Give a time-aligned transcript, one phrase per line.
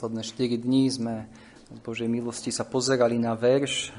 [0.00, 0.24] Posledné
[0.56, 1.28] 4 dní sme
[1.68, 3.92] z Božej milosti sa pozerali na verš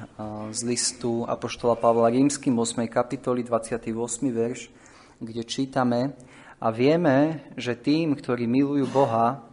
[0.50, 2.90] z listu Apoštola Pavla Rímským 8.
[2.90, 3.86] kapitoli 28.
[4.34, 4.74] verš,
[5.22, 6.18] kde čítame
[6.58, 9.46] a vieme, že tým, ktorí milujú Boha,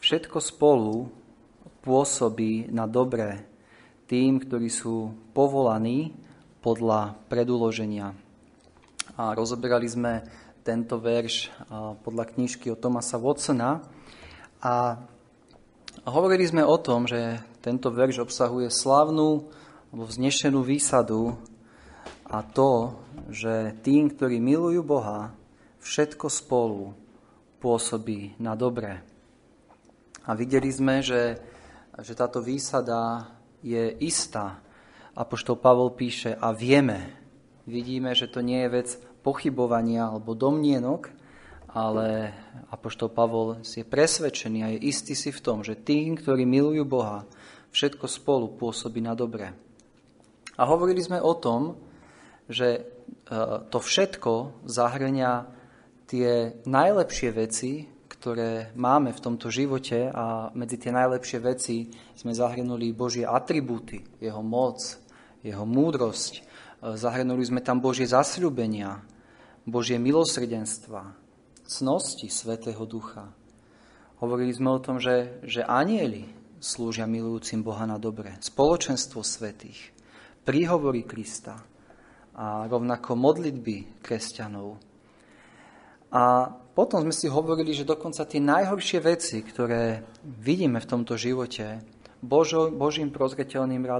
[0.00, 1.12] všetko spolu
[1.84, 3.44] pôsobí na dobré
[4.08, 6.16] tým, ktorí sú povolaní
[6.64, 8.16] podľa predúloženia.
[9.20, 10.24] A rozoberali sme
[10.64, 11.52] tento verš
[12.00, 13.84] podľa knižky od Tomasa Watsona
[14.64, 14.96] a
[16.06, 19.46] hovorili sme o tom, že tento verš obsahuje slavnú
[19.92, 21.38] alebo vznešenú výsadu
[22.26, 22.96] a to,
[23.28, 25.36] že tým, ktorí milujú Boha,
[25.84, 26.96] všetko spolu
[27.60, 29.04] pôsobí na dobré.
[30.26, 31.38] A videli sme, že,
[32.00, 33.30] že táto výsada
[33.62, 34.58] je istá.
[35.12, 37.14] Apoštol Pavol píše a vieme,
[37.68, 38.88] vidíme, že to nie je vec
[39.22, 41.21] pochybovania alebo domnienok,
[41.72, 42.36] ale
[42.68, 47.24] Apoštol Pavol je presvedčený a je istý si v tom, že tým, ktorí milujú Boha,
[47.72, 49.56] všetko spolu pôsobí na dobre.
[50.60, 51.80] A hovorili sme o tom,
[52.44, 52.80] že e,
[53.72, 55.48] to všetko zahrania
[56.04, 62.92] tie najlepšie veci, ktoré máme v tomto živote a medzi tie najlepšie veci sme zahrnuli
[62.92, 64.76] Božie atribúty, jeho moc,
[65.40, 66.42] jeho múdrosť, e,
[67.00, 69.00] zahrnuli sme tam Božie zasľúbenia,
[69.64, 71.21] Božie milosrdenstva,
[71.66, 73.30] cnosti Svetého Ducha.
[74.22, 76.30] Hovorili sme o tom, že, že anieli
[76.62, 79.90] slúžia milujúcim Boha na dobre, spoločenstvo svetých,
[80.46, 81.58] príhovory Krista
[82.38, 84.78] a rovnako modlitby kresťanov.
[86.14, 91.82] A potom sme si hovorili, že dokonca tie najhoršie veci, ktoré vidíme v tomto živote,
[92.22, 93.90] Božo, Božím prozreteľným e,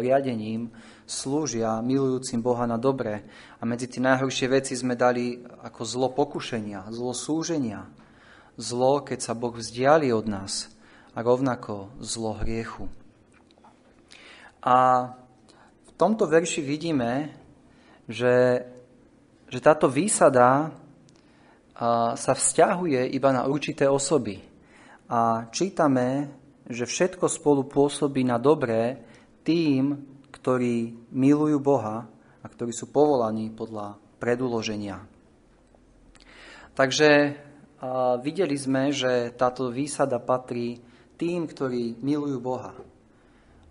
[0.00, 0.72] riadením
[1.04, 3.28] slúžia milujúcim Boha na dobre.
[3.60, 7.84] A medzi tie najhoršie veci sme dali ako zlo pokušenia, zlo súženia,
[8.56, 10.72] zlo, keď sa Boh vzdiali od nás
[11.12, 12.88] a rovnako zlo hriechu.
[14.64, 15.12] A
[15.84, 17.28] v tomto verši vidíme,
[18.08, 18.64] že,
[19.52, 20.72] že táto výsada
[22.16, 24.40] sa vzťahuje iba na určité osoby.
[25.12, 26.32] A čítame,
[26.66, 28.98] že všetko spolu pôsobí na dobré
[29.46, 29.94] tým,
[30.30, 32.06] ktorí milujú Boha
[32.42, 35.02] a ktorí sú povolaní podľa predúloženia.
[36.76, 37.10] Takže
[37.76, 40.80] a videli sme, že táto výsada patrí
[41.20, 42.72] tým, ktorí milujú Boha.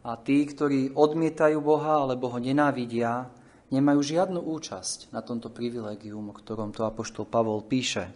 [0.06, 3.26] A tí, ktorí odmietajú Boha alebo ho nenávidia,
[3.74, 8.14] nemajú žiadnu účasť na tomto privilegium, o ktorom to apoštol Pavol píše.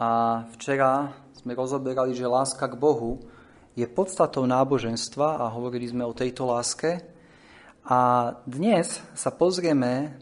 [0.00, 1.12] A včera
[1.46, 3.22] sme rozoberali, že láska k Bohu
[3.78, 7.06] je podstatou náboženstva a hovorili sme o tejto láske.
[7.86, 10.18] A dnes sa pozrieme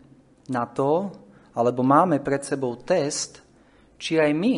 [0.52, 1.08] na to,
[1.56, 3.40] alebo máme pred sebou test,
[3.96, 4.54] či aj my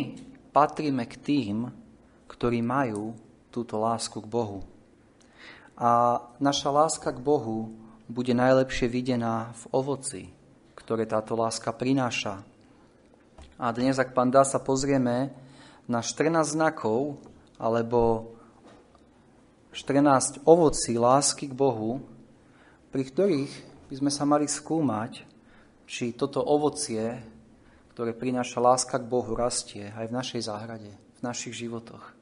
[0.51, 1.71] patríme k tým,
[2.27, 3.15] ktorí majú
[3.47, 4.59] túto lásku k Bohu.
[5.79, 7.71] A naša láska k Bohu
[8.11, 10.35] bude najlepšie videná v ovoci,
[10.75, 12.43] ktoré táto láska prináša.
[13.55, 15.46] A dnes, ak pán dá, sa pozrieme
[15.87, 17.19] na 14 znakov
[17.57, 18.31] alebo
[19.71, 22.03] 14 ovocí lásky k Bohu,
[22.91, 23.53] pri ktorých
[23.87, 25.23] by sme sa mali skúmať,
[25.87, 27.15] či toto ovocie,
[27.95, 32.13] ktoré prináša láska k Bohu, rastie aj v našej záhrade, v našich životoch.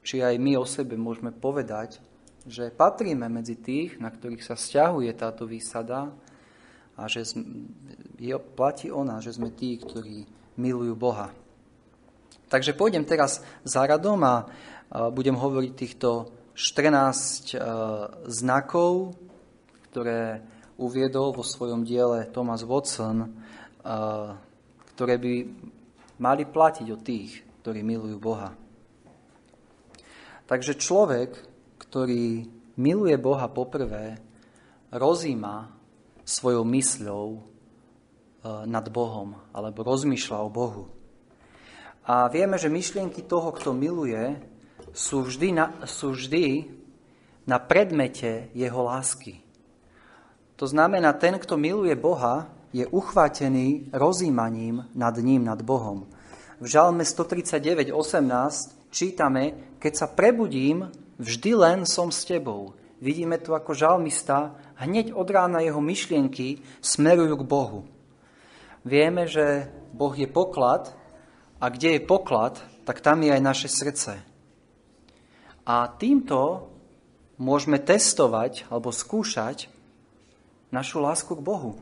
[0.00, 2.00] Či aj my o sebe môžeme povedať,
[2.48, 6.08] že patríme medzi tých, na ktorých sa vzťahuje táto výsada
[6.96, 7.28] a že
[8.56, 10.24] platí ona, že sme tí, ktorí
[10.56, 11.28] milujú Boha.
[12.48, 14.48] Takže pôjdem teraz za radom a
[15.12, 17.56] budem hovoriť týchto 14 e,
[18.26, 19.14] znakov,
[19.88, 20.42] ktoré
[20.74, 23.28] uviedol vo svojom diele Thomas Watson, e,
[24.96, 25.34] ktoré by
[26.18, 28.50] mali platiť o tých, ktorí milujú Boha.
[30.50, 31.30] Takže človek,
[31.78, 34.18] ktorý miluje Boha poprvé,
[34.90, 35.70] rozíma
[36.26, 37.40] svojou mysľou e,
[38.66, 40.97] nad Bohom, alebo rozmýšľa o Bohu.
[42.08, 44.40] A vieme, že myšlienky toho, kto miluje,
[44.96, 46.64] sú vždy na, sú vždy
[47.44, 49.44] na predmete jeho lásky.
[50.56, 56.08] To znamená, ten, kto miluje Boha, je uchvátený rozímaním nad ním, nad Bohom.
[56.58, 57.92] V Žalme 139.18
[58.90, 60.88] čítame, keď sa prebudím,
[61.20, 62.74] vždy len som s tebou.
[62.98, 67.80] Vidíme tu ako žalmista, hneď od rána jeho myšlienky smerujú k Bohu.
[68.82, 70.97] Vieme, že Boh je poklad,
[71.58, 74.22] a kde je poklad, tak tam je aj naše srdce.
[75.68, 76.70] A týmto
[77.36, 79.68] môžeme testovať alebo skúšať
[80.72, 81.76] našu lásku k Bohu.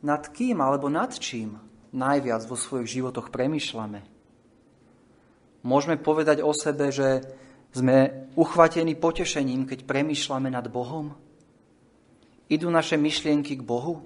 [0.00, 1.58] Nad kým alebo nad čím
[1.90, 4.00] najviac vo svojich životoch premyšľame?
[5.66, 7.26] Môžeme povedať o sebe, že
[7.74, 11.12] sme uchvatení potešením, keď premyšľame nad Bohom?
[12.48, 14.00] Idú naše myšlienky k Bohu?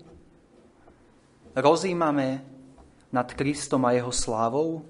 [1.54, 2.51] Rozímame
[3.12, 4.82] nad Kristom a jeho slávou?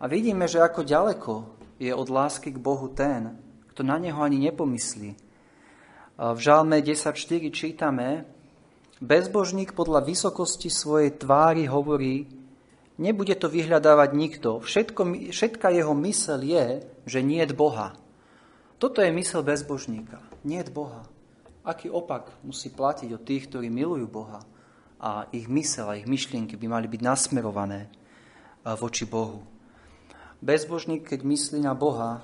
[0.00, 1.32] A vidíme, že ako ďaleko
[1.76, 3.36] je od lásky k Bohu ten,
[3.68, 5.12] kto na neho ani nepomyslí.
[6.16, 8.24] V Žalme 10.4 čítame,
[9.04, 12.28] bezbožník podľa vysokosti svojej tvári hovorí,
[12.96, 14.60] nebude to vyhľadávať nikto.
[14.60, 17.96] Všetko, všetka jeho mysel je, že nie je Boha.
[18.80, 20.20] Toto je mysel bezbožníka.
[20.44, 21.04] Nie je Boha.
[21.60, 24.40] Aký opak musí platiť od tých, ktorí milujú Boha
[25.00, 27.88] a ich mysel a ich myšlienky by mali byť nasmerované
[28.76, 29.40] voči Bohu.
[30.44, 32.20] Bezbožník, keď myslí na Boha,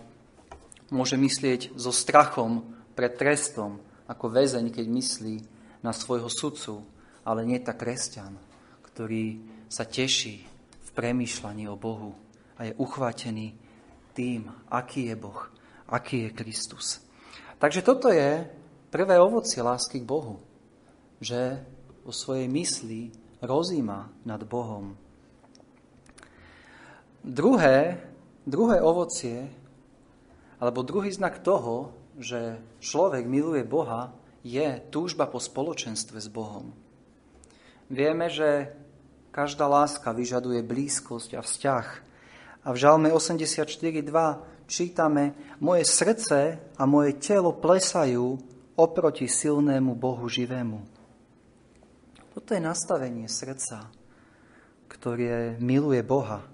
[0.93, 5.37] môže myslieť so strachom pred trestom, ako väzeň, keď myslí
[5.83, 6.85] na svojho sudcu,
[7.27, 8.37] ale nie tak kresťan,
[8.87, 10.47] ktorý sa teší
[10.81, 12.15] v premýšľaní o Bohu
[12.57, 13.53] a je uchvátený
[14.17, 15.41] tým, aký je Boh,
[15.91, 17.05] aký je Kristus.
[17.61, 18.49] Takže toto je
[18.89, 20.41] prvé ovocie lásky k Bohu,
[21.21, 21.61] že
[22.07, 23.11] vo svojej mysli
[23.43, 24.95] rozíma nad Bohom
[27.27, 27.99] Druhé,
[28.47, 29.51] druhé ovocie,
[30.63, 31.91] alebo druhý znak toho,
[32.23, 34.15] že človek miluje Boha,
[34.47, 36.71] je túžba po spoločenstve s Bohom.
[37.91, 38.71] Vieme, že
[39.35, 41.87] každá láska vyžaduje blízkosť a vzťah.
[42.63, 44.07] A v Žalme 84.2
[44.71, 48.39] čítame, moje srdce a moje telo plesajú
[48.79, 50.96] oproti silnému Bohu živému.
[52.37, 53.89] Toto je nastavenie srdca,
[54.93, 56.45] ktoré miluje Boha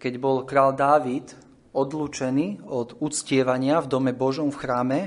[0.00, 1.36] keď bol král Dávid
[1.76, 5.00] odlúčený od uctievania v dome Božom v chráme,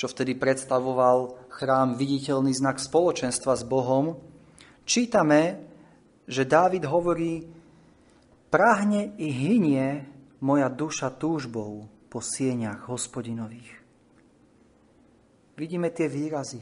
[0.00, 4.16] čo vtedy predstavoval chrám viditeľný znak spoločenstva s Bohom,
[4.88, 5.68] čítame,
[6.24, 7.44] že Dávid hovorí,
[8.48, 10.08] prahne i hynie
[10.40, 13.84] moja duša túžbou po sieňach hospodinových.
[15.56, 16.60] Vidíme tie výrazy,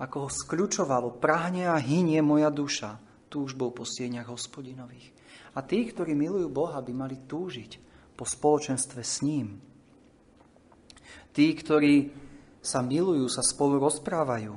[0.00, 2.96] ako ho skľučovalo, prahne a hynie moja duša
[3.28, 5.12] túžbou po sieňach hospodinových.
[5.52, 7.76] A tí, ktorí milujú Boha, by mali túžiť
[8.16, 9.60] po spoločenstve s ním.
[11.36, 12.10] Tí, ktorí
[12.64, 14.56] sa milujú, sa spolu rozprávajú.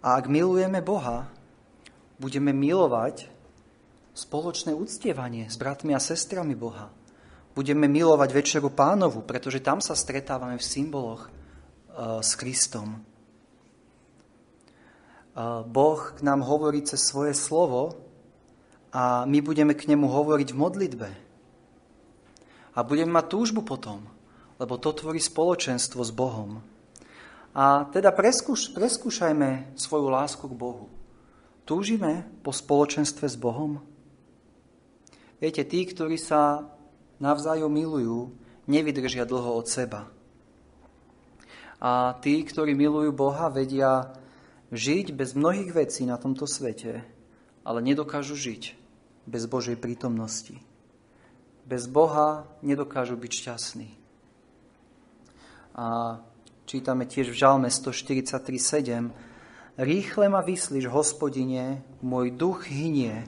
[0.00, 1.28] A ak milujeme Boha,
[2.16, 3.28] budeme milovať
[4.14, 6.92] spoločné uctievanie s bratmi a sestrami Boha.
[7.50, 13.09] Budeme milovať Večeru pánovu, pretože tam sa stretávame v symboloch uh, s Kristom.
[15.66, 17.96] Boh k nám hovorí cez svoje slovo
[18.90, 21.08] a my budeme k nemu hovoriť v modlitbe.
[22.74, 24.02] A budeme mať túžbu potom,
[24.58, 26.62] lebo to tvorí spoločenstvo s Bohom.
[27.50, 30.86] A teda preskúš, preskúšajme svoju lásku k Bohu.
[31.66, 33.82] Túžime po spoločenstve s Bohom?
[35.42, 36.66] Viete, tí, ktorí sa
[37.18, 38.30] navzájom milujú,
[38.70, 40.06] nevydržia dlho od seba.
[41.80, 44.19] A tí, ktorí milujú Boha, vedia
[44.70, 47.02] žiť bez mnohých vecí na tomto svete,
[47.66, 48.74] ale nedokážu žiť
[49.26, 50.58] bez Božej prítomnosti.
[51.66, 53.88] Bez Boha nedokážu byť šťastní.
[55.78, 56.18] A
[56.66, 59.30] čítame tiež v Žalme 143.7
[59.80, 63.24] Rýchle ma vyslíš, hospodine, môj duch hynie.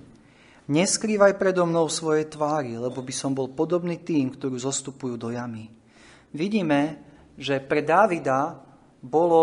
[0.69, 5.73] Neskrývaj predo mnou svoje tvári, lebo by som bol podobný tým, ktorí zostupujú do jamy.
[6.37, 7.01] Vidíme,
[7.41, 8.61] že pre Dávida
[9.01, 9.43] bolo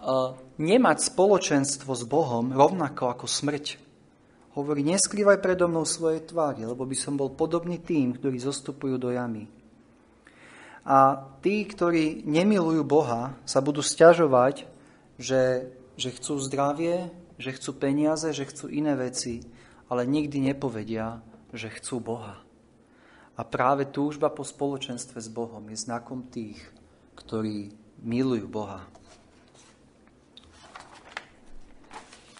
[0.00, 3.80] uh, nemať spoločenstvo s Bohom rovnako ako smrť.
[4.54, 9.10] Hovorí, neskrývaj predo mnou svoje tvári, lebo by som bol podobný tým, ktorí zostupujú do
[9.10, 9.50] jamy.
[10.84, 14.68] A tí, ktorí nemilujú Boha, sa budú stiažovať,
[15.18, 19.42] že, že chcú zdravie, že chcú peniaze, že chcú iné veci,
[19.90, 21.18] ale nikdy nepovedia,
[21.50, 22.38] že chcú Boha.
[23.34, 26.62] A práve túžba po spoločenstve s Bohom je znakom tých,
[27.18, 28.86] ktorí milujú Boha.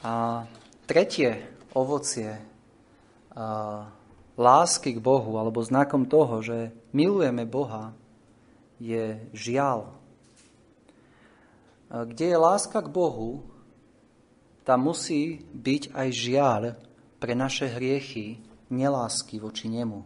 [0.04, 0.44] A
[0.84, 1.40] tretie,
[1.73, 2.37] ovocie
[3.34, 3.88] a
[4.37, 7.96] lásky k Bohu, alebo znakom toho, že milujeme Boha,
[8.76, 9.90] je žial.
[11.88, 13.49] A kde je láska k Bohu,
[14.68, 16.62] tam musí byť aj žiaľ
[17.18, 20.04] pre naše hriechy, nelásky voči Nemu.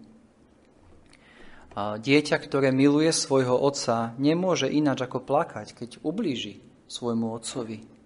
[1.79, 6.59] A dieťa, ktoré miluje svojho otca, nemôže ináč ako plakať, keď ublíži
[6.91, 7.98] svojmu otcovi.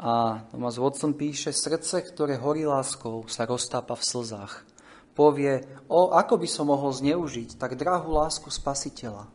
[0.00, 4.64] A Tomás Watson píše, srdce, ktoré horí láskou, sa roztápa v slzách.
[5.12, 5.60] Povie,
[5.92, 9.28] o, ako by som mohol zneužiť tak drahú lásku spasiteľa.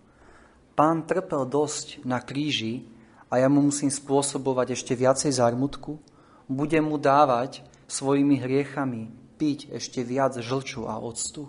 [0.74, 2.82] Pán trpel dosť na kríži
[3.30, 6.02] a ja mu musím spôsobovať ešte viacej zármutku.
[6.50, 11.46] Budem mu dávať svojimi hriechami piť ešte viac žlču a octu?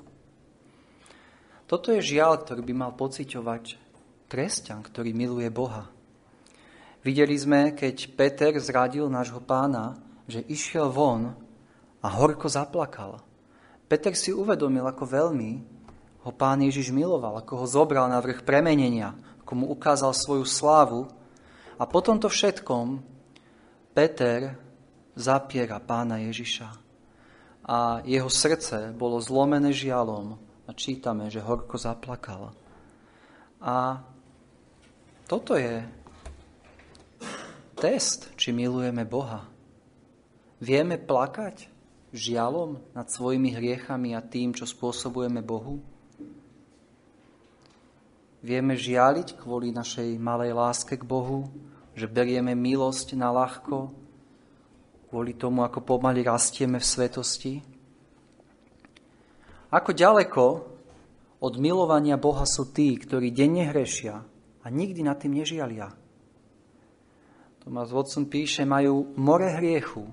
[1.64, 3.80] Toto je žiaľ, ktorý by mal pociťovať
[4.28, 5.96] kresťan, ktorý miluje Boha.
[7.07, 9.95] Videli sme, keď Peter zradil nášho pána,
[10.27, 11.39] že išiel von
[12.03, 13.23] a horko zaplakal.
[13.87, 15.53] Peter si uvedomil, ako veľmi
[16.27, 19.15] ho pán Ježiš miloval, ako ho zobral na vrch premenenia,
[19.47, 21.07] ako mu ukázal svoju slávu.
[21.79, 22.99] A po tomto všetkom
[23.95, 24.59] Peter
[25.15, 26.69] zapiera pána Ježiša.
[27.71, 30.35] A jeho srdce bolo zlomené žialom
[30.67, 32.51] a čítame, že horko zaplakal.
[33.63, 34.03] A
[35.31, 35.87] toto je
[37.76, 39.45] test, či milujeme Boha.
[40.56, 41.68] Vieme plakať
[42.16, 45.85] žialom nad svojimi hriechami a tým, čo spôsobujeme Bohu?
[48.40, 51.52] Vieme žialiť kvôli našej malej láske k Bohu,
[51.92, 53.92] že berieme milosť na ľahko,
[55.12, 57.54] kvôli tomu, ako pomaly rastieme v svetosti?
[59.68, 60.45] Ako ďaleko
[61.45, 64.25] od milovania Boha sú tí, ktorí denne hrešia
[64.64, 66.06] a nikdy nad tým nežialia?
[67.66, 70.06] Tomás Watson píše, majú more hriechu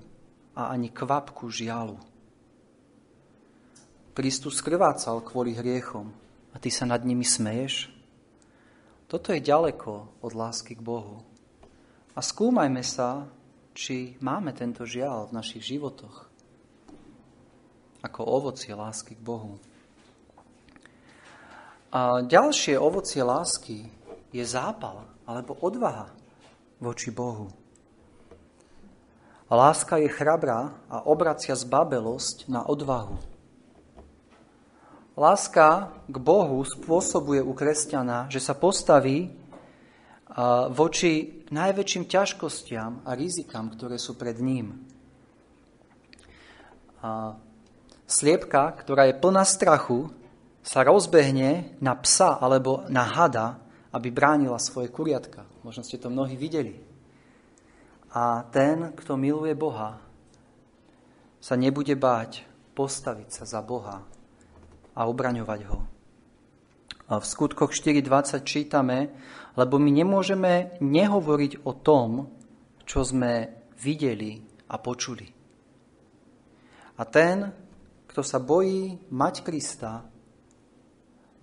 [0.58, 1.94] a ani kvapku žialu.
[4.10, 6.10] Kristus krvácal kvôli hriechom
[6.50, 7.94] a ty sa nad nimi smeješ?
[9.06, 11.22] Toto je ďaleko od lásky k Bohu.
[12.18, 13.30] A skúmajme sa,
[13.70, 16.26] či máme tento žiaľ v našich životoch
[18.02, 19.62] ako ovocie lásky k Bohu.
[21.94, 23.86] A ďalšie ovocie lásky
[24.34, 26.23] je zápal alebo odvaha
[26.78, 27.50] voči Bohu.
[29.50, 33.20] Láska je chrabrá a obracia zbabelosť na odvahu.
[35.14, 39.30] Láska k Bohu spôsobuje u kresťana, že sa postaví
[40.74, 44.82] voči najväčším ťažkostiam a rizikám, ktoré sú pred ním.
[46.98, 47.38] A
[48.10, 50.10] sliepka, ktorá je plná strachu,
[50.66, 53.62] sa rozbehne na psa alebo na hada,
[53.94, 55.46] aby bránila svoje kuriatka.
[55.62, 56.82] Možno ste to mnohí videli.
[58.10, 60.02] A ten, kto miluje Boha,
[61.38, 62.42] sa nebude báť
[62.74, 64.02] postaviť sa za Boha
[64.98, 65.78] a obraňovať ho.
[67.04, 69.14] A v skutkoch 4.20 čítame,
[69.54, 72.32] lebo my nemôžeme nehovoriť o tom,
[72.82, 74.40] čo sme videli
[74.72, 75.28] a počuli.
[76.98, 77.50] A ten,
[78.08, 80.06] kto sa bojí mať Krista,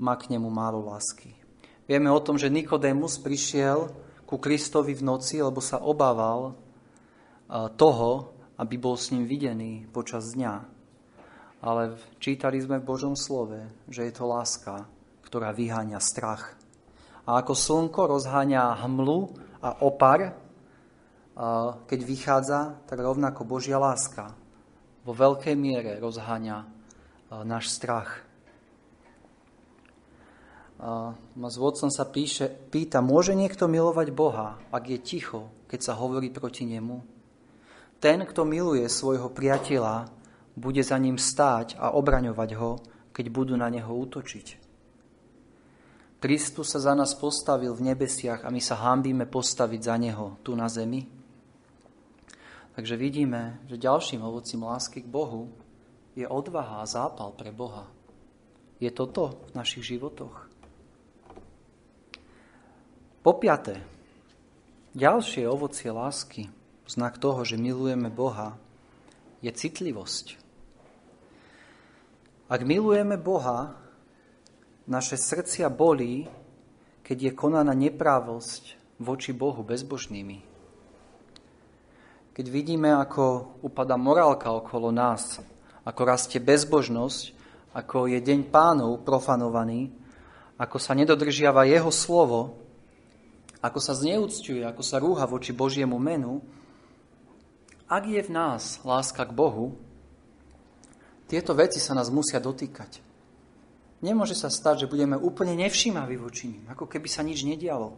[0.01, 1.40] má k nemu málo lásky.
[1.91, 3.91] Vieme o tom, že Nikodémus prišiel
[4.23, 6.55] ku Kristovi v noci, lebo sa obával
[7.75, 10.79] toho, aby bol s ním videný počas dňa
[11.61, 14.89] ale čítali sme v Božom slove, že je to láska,
[15.21, 16.57] ktorá vyháňa strach.
[17.29, 19.29] A ako slnko rozháňa hmlu
[19.61, 20.33] a opar,
[21.85, 24.33] keď vychádza, tak rovnako Božia láska
[25.05, 26.65] vo veľkej miere rozháňa
[27.45, 28.25] náš strach.
[30.81, 36.33] Z vodcom sa píše, pýta, môže niekto milovať Boha, ak je ticho, keď sa hovorí
[36.33, 37.05] proti nemu?
[38.01, 40.09] Ten, kto miluje svojho priateľa,
[40.57, 42.81] bude za ním stáť a obraňovať ho,
[43.13, 44.57] keď budú na neho útočiť.
[46.17, 50.57] Kristus sa za nás postavil v nebesiach a my sa hambíme postaviť za neho tu
[50.57, 51.05] na zemi.
[52.73, 55.53] Takže vidíme, že ďalším ovocím lásky k Bohu
[56.17, 57.85] je odvaha a zápal pre Boha.
[58.81, 60.40] Je toto v našich životoch?
[63.21, 63.77] Po piaté,
[64.97, 66.49] ďalšie ovocie lásky,
[66.89, 68.57] znak toho, že milujeme Boha,
[69.45, 70.41] je citlivosť.
[72.49, 73.77] Ak milujeme Boha,
[74.89, 76.25] naše srdcia bolí,
[77.05, 80.41] keď je konaná neprávosť voči Bohu bezbožnými.
[82.33, 85.37] Keď vidíme, ako upada morálka okolo nás,
[85.85, 87.37] ako rastie bezbožnosť,
[87.77, 89.93] ako je deň pánov profanovaný,
[90.57, 92.60] ako sa nedodržiava jeho slovo,
[93.61, 96.41] ako sa zneúcťuje, ako sa rúha voči Božiemu menu,
[97.85, 99.77] ak je v nás láska k Bohu,
[101.29, 102.99] tieto veci sa nás musia dotýkať.
[104.01, 107.93] Nemôže sa stať, že budeme úplne nevšímaví voči ním, ako keby sa nič nedialo.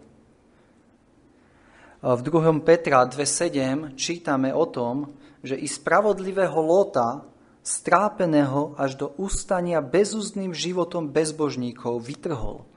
[2.04, 2.60] V 2.
[2.68, 7.24] Petra 2.7 čítame o tom, že i spravodlivého Lota,
[7.64, 12.68] strápeného až do ustania bezúzným životom bezbožníkov, vytrhol.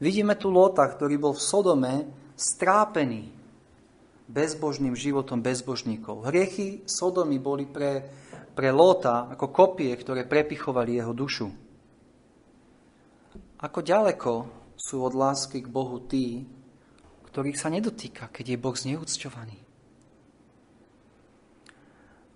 [0.00, 1.94] Vidíme tu Lota, ktorý bol v Sodome
[2.40, 3.28] strápený
[4.24, 6.24] bezbožným životom bezbožníkov.
[6.32, 8.08] Hriechy Sodomy boli pre
[8.60, 11.48] pre Lóta ako kopie, ktoré prepichovali jeho dušu.
[13.60, 14.32] Ako ďaleko
[14.74, 16.44] sú od lásky k Bohu tí,
[17.30, 19.58] ktorých sa nedotýka, keď je Boh zneúcťovaný.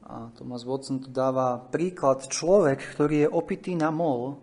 [0.05, 2.29] A Thomas Watson tu dáva príklad.
[2.29, 4.37] Človek, ktorý je opitý na mol,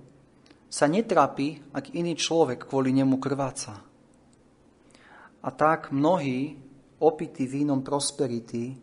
[0.69, 3.90] sa netrápi, ak iný človek kvôli nemu krváca.
[5.41, 6.57] A tak mnohí,
[7.01, 8.77] opití vínom prosperity,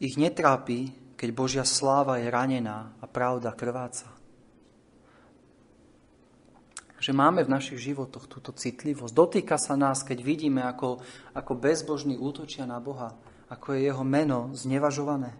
[0.00, 4.08] ich netrápi, keď Božia sláva je ranená a pravda krváca.
[6.96, 9.12] Že máme v našich životoch túto citlivosť.
[9.12, 11.00] Dotýka sa nás, keď vidíme, ako,
[11.36, 13.12] ako bezbožní útočia na Boha
[13.50, 15.34] ako je jeho meno znevažované.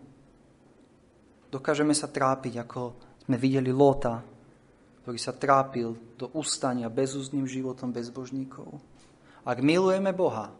[1.50, 2.80] Dokážeme sa trápiť, ako
[3.26, 4.18] sme videli Lóta,
[5.02, 8.82] ktorý sa trápil do ustania bezúzným životom bezbožníkov.
[9.44, 10.52] Ak milujeme Boha,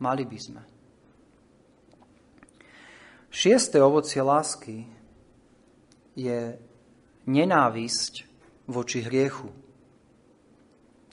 [0.00, 0.62] mali by sme.
[3.30, 4.88] Šiesté ovocie lásky
[6.18, 6.58] je
[7.30, 8.26] nenávisť
[8.66, 9.52] voči hriechu.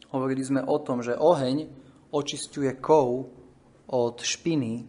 [0.09, 1.67] Hovorili sme o tom, že oheň
[2.15, 3.29] očistuje kov
[3.91, 4.87] od špiny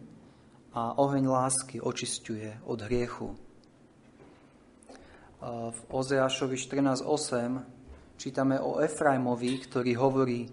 [0.73, 3.35] a oheň lásky očistuje od hriechu.
[5.43, 10.51] V Ozeášovi 14.8 čítame o Efraimovi, ktorý hovorí,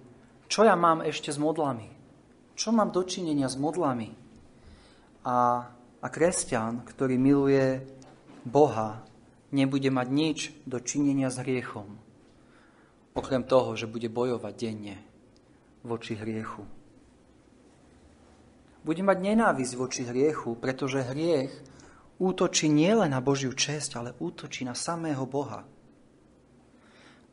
[0.47, 1.89] čo ja mám ešte s modlami?
[2.55, 4.09] Čo mám dočinenia s modlami?
[5.25, 5.67] A,
[5.99, 7.83] a kresťan, ktorý miluje
[8.45, 9.03] Boha,
[9.51, 11.97] nebude mať nič dočinenia s hriechom.
[13.15, 14.95] Okrem toho, že bude bojovať denne
[15.81, 16.65] voči hriechu
[18.85, 21.49] bude mať nenávisť voči hriechu, pretože hriech
[22.21, 25.65] útočí nielen na Božiu česť, ale útočí na samého Boha.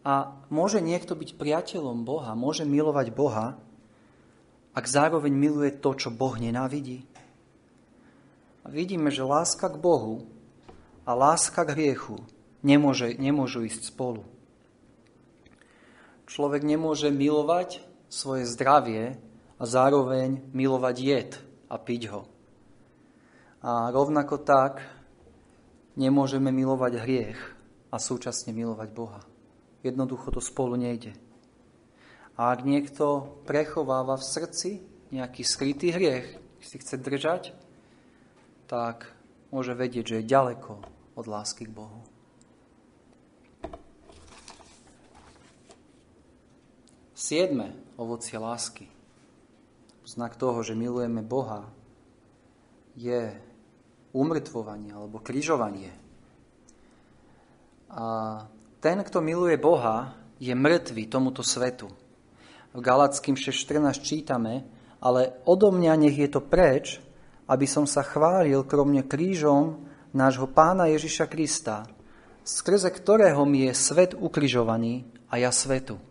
[0.02, 3.54] A môže niekto byť priateľom Boha, môže milovať Boha,
[4.74, 7.06] ak zároveň miluje to, čo Boh nenávidí.
[8.66, 10.26] A vidíme, že láska k Bohu
[11.06, 12.18] a láska k hriechu
[12.66, 14.26] nemôže, nemôžu ísť spolu.
[16.26, 19.18] Človek nemôže milovať svoje zdravie
[19.58, 21.30] a zároveň milovať jed
[21.68, 22.22] a piť ho.
[23.62, 24.82] A rovnako tak
[25.94, 27.40] nemôžeme milovať hriech
[27.92, 29.20] a súčasne milovať Boha.
[29.82, 31.12] Jednoducho to spolu nejde.
[32.38, 34.70] A ak niekto prechováva v srdci
[35.12, 37.52] nejaký skrytý hriech, si chce držať,
[38.70, 39.10] tak
[39.50, 40.72] môže vedieť, že je ďaleko
[41.18, 42.00] od lásky k Bohu.
[47.12, 48.86] Siedme ovocie lásky
[50.12, 51.70] znak toho, že milujeme Boha,
[52.92, 53.32] je
[54.12, 55.94] umrtvovanie alebo križovanie.
[57.92, 58.04] A
[58.82, 61.86] ten, kto miluje Boha, je mŕtvý tomuto svetu.
[62.74, 64.66] V Galackým 6.14 čítame,
[64.98, 66.98] ale odo mňa nech je to preč,
[67.46, 71.86] aby som sa chválil kromne krížom nášho pána Ježiša Krista,
[72.42, 76.02] skrze ktorého mi je svet ukrižovaný a ja svetu.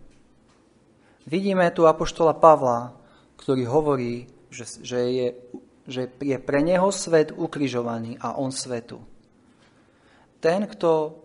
[1.27, 2.95] Vidíme tu apoštola Pavla,
[3.36, 5.27] ktorý hovorí, že, že, je,
[5.91, 9.03] že je pre neho svet ukrižovaný a on svetu.
[10.39, 11.19] Ten, kto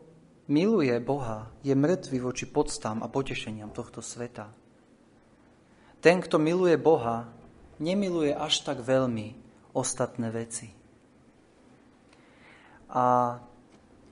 [0.47, 4.51] miluje Boha, je mŕtvý voči podstám a potešeniam tohto sveta.
[6.01, 7.31] Ten, kto miluje Boha,
[7.83, 9.35] nemiluje až tak veľmi
[9.75, 10.71] ostatné veci.
[12.91, 13.37] A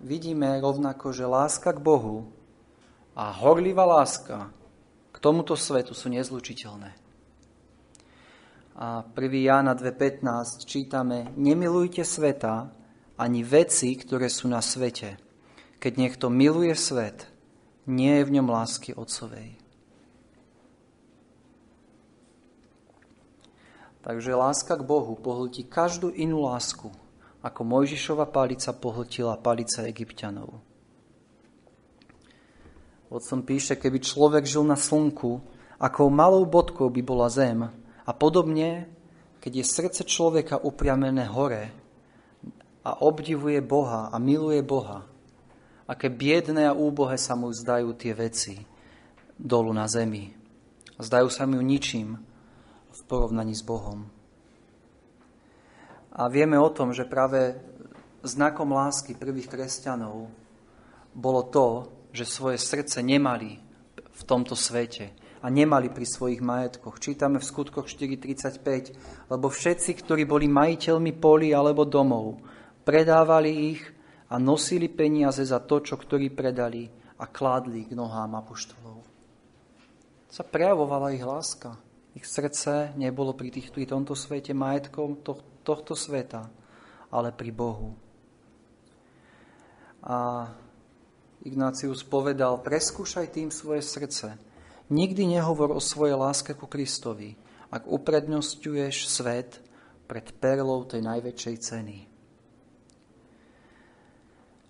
[0.02, 2.28] vidíme rovnako, že láska k Bohu
[3.14, 4.50] a horlivá láska
[5.14, 7.04] k tomuto svetu sú nezlučiteľné
[8.74, 9.46] a 1.
[9.46, 12.74] Jána 2.15 čítame Nemilujte sveta
[13.14, 15.23] ani veci, ktoré sú na svete.
[15.78, 17.30] Keď niekto miluje svet,
[17.84, 19.60] nie je v ňom lásky Otcovej.
[24.04, 26.92] Takže láska k Bohu pohltí každú inú lásku,
[27.40, 30.60] ako Mojžišova palica pohltila palica egyptianov.
[33.08, 35.40] Otcom píše, keby človek žil na slnku,
[35.80, 37.64] akou malou bodkou by bola zem,
[38.04, 38.88] a podobne,
[39.40, 41.72] keď je srdce človeka upriamené hore
[42.84, 45.08] a obdivuje Boha a miluje Boha,
[45.84, 48.60] aké biedné a úbohe sa mu zdajú tie veci
[49.36, 50.32] dolu na zemi.
[50.96, 52.16] Zdajú sa mu ničím
[52.94, 54.06] v porovnaní s Bohom.
[56.14, 57.58] A vieme o tom, že práve
[58.22, 60.30] znakom lásky prvých kresťanov
[61.10, 61.66] bolo to,
[62.14, 63.58] že svoje srdce nemali
[64.14, 65.10] v tomto svete,
[65.44, 66.96] a nemali pri svojich majetkoch.
[66.96, 72.40] Čítame v skutkoch 4.35, lebo všetci, ktorí boli majiteľmi poli alebo domov,
[72.88, 73.84] predávali ich
[74.28, 76.88] a nosili peniaze za to, čo ktorí predali
[77.20, 79.04] a kládli k nohám apoštolov.
[80.32, 81.78] Sa prejavovala ich láska.
[82.14, 86.46] Ich srdce nebolo pri, tých, pri tomto svete majetkom to, tohto sveta,
[87.10, 87.94] ale pri Bohu.
[90.04, 90.46] A
[91.44, 94.38] Ignácius povedal, preskúšaj tým svoje srdce,
[94.92, 97.32] Nikdy nehovor o svojej láske ku Kristovi,
[97.72, 99.64] ak uprednostňuješ svet
[100.04, 101.98] pred perlou tej najväčšej ceny.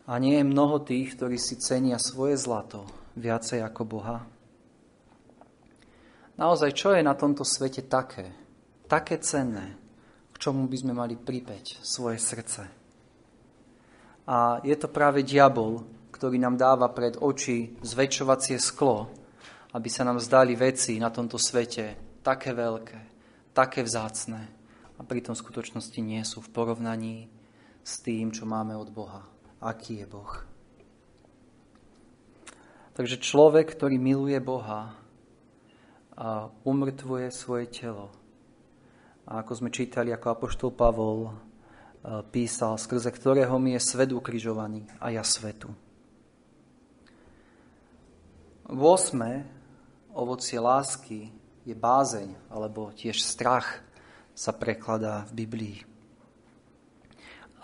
[0.04, 2.84] A nie je mnoho tých, ktorí si cenia svoje zlato
[3.16, 4.18] viacej ako Boha.
[6.36, 8.28] Naozaj, čo je na tomto svete také,
[8.84, 9.78] také cenné,
[10.34, 12.62] k čomu by sme mali pripeť svoje srdce?
[14.28, 19.08] A je to práve diabol, ktorý nám dáva pred oči zväčšovacie sklo,
[19.72, 23.00] aby sa nám zdali veci na tomto svete také veľké,
[23.56, 24.42] také vzácné
[24.96, 27.28] a pritom v skutočnosti nie sú v porovnaní
[27.84, 29.33] s tým, čo máme od Boha.
[29.64, 30.32] Aký je Boh?
[32.92, 34.92] Takže človek, ktorý miluje Boha,
[36.14, 38.14] a umrtvuje svoje telo.
[39.26, 41.32] A ako sme čítali, ako apoštol Pavol e,
[42.30, 45.74] písal, skrze ktorého mi je svet ukrižovaný a ja svetu.
[48.70, 49.42] V osme
[50.14, 51.34] ovocie lásky
[51.66, 53.82] je bázeň, alebo tiež strach
[54.38, 55.93] sa prekladá v Biblii.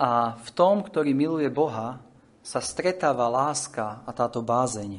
[0.00, 2.00] A v tom, ktorý miluje Boha,
[2.40, 4.96] sa stretáva láska a táto bázeň.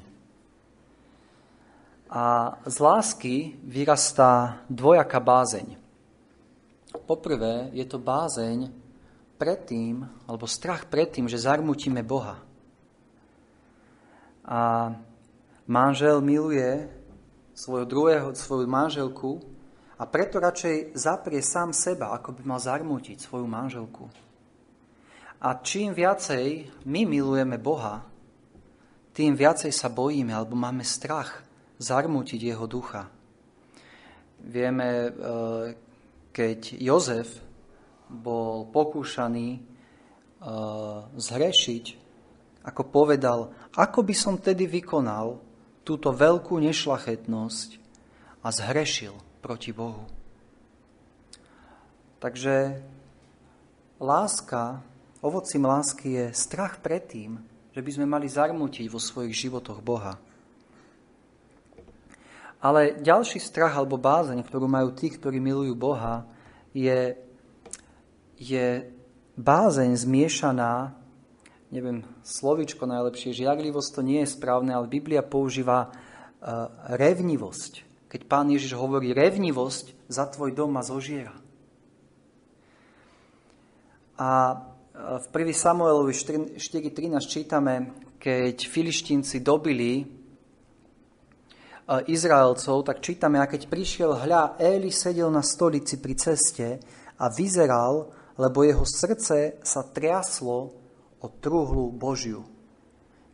[2.05, 5.73] A z lásky vyrastá dvojaká bázeň.
[7.09, 8.69] Poprvé je to bázeň
[9.41, 12.37] predtým, alebo strach predtým, že zarmutíme Boha.
[14.45, 14.93] A
[15.65, 16.85] manžel miluje
[17.57, 19.41] svojho druhého, svoju manželku
[19.97, 24.05] a preto radšej zaprie sám seba, ako by mal zarmútiť svoju manželku.
[25.41, 28.05] A čím viacej my milujeme Boha,
[29.11, 31.41] tým viacej sa bojíme alebo máme strach
[31.81, 33.09] zarmútiť jeho ducha.
[34.41, 35.11] Vieme, e,
[36.29, 37.41] keď Jozef
[38.05, 39.59] bol pokúšaný e,
[41.17, 41.85] zhrešiť,
[42.61, 45.41] ako povedal, ako by som tedy vykonal
[45.81, 47.69] túto veľkú nešlachetnosť
[48.45, 50.05] a zhrešil proti Bohu.
[52.21, 52.85] Takže
[53.97, 54.85] láska,
[55.21, 57.37] ovocím lásky je strach pred tým,
[57.71, 60.17] že by sme mali zarmutiť vo svojich životoch Boha.
[62.61, 66.29] Ale ďalší strach alebo bázeň, ktorú majú tí, ktorí milujú Boha,
[66.77, 67.17] je,
[68.37, 68.85] je
[69.33, 70.93] bázeň zmiešaná,
[71.73, 77.89] neviem, slovičko najlepšie, žiaglivosť to nie je správne, ale Biblia používa uh, revnivosť.
[78.11, 81.31] Keď pán Ježiš hovorí revnivosť, za tvoj dom ma zožiera.
[84.19, 84.59] A
[85.01, 85.49] v 1.
[85.49, 86.61] Samuelovi 4.13
[87.25, 90.05] čítame, keď filištínci dobili
[91.89, 96.77] Izraelcov, tak čítame, a keď prišiel hľa, Éli sedel na stolici pri ceste
[97.17, 100.69] a vyzeral, lebo jeho srdce sa triaslo
[101.17, 102.45] od truhlu Božiu.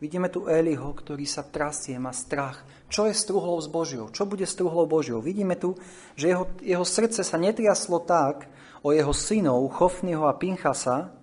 [0.00, 2.64] Vidíme tu Éliho, ktorý sa trasie, má strach.
[2.88, 4.08] Čo je s truhlou s Božiou?
[4.08, 5.20] Čo bude s truhlou Božiou?
[5.20, 5.76] Vidíme tu,
[6.16, 8.48] že jeho, jeho srdce sa netriaslo tak
[8.80, 11.17] o jeho synov, Chofnyho a Pinchasa,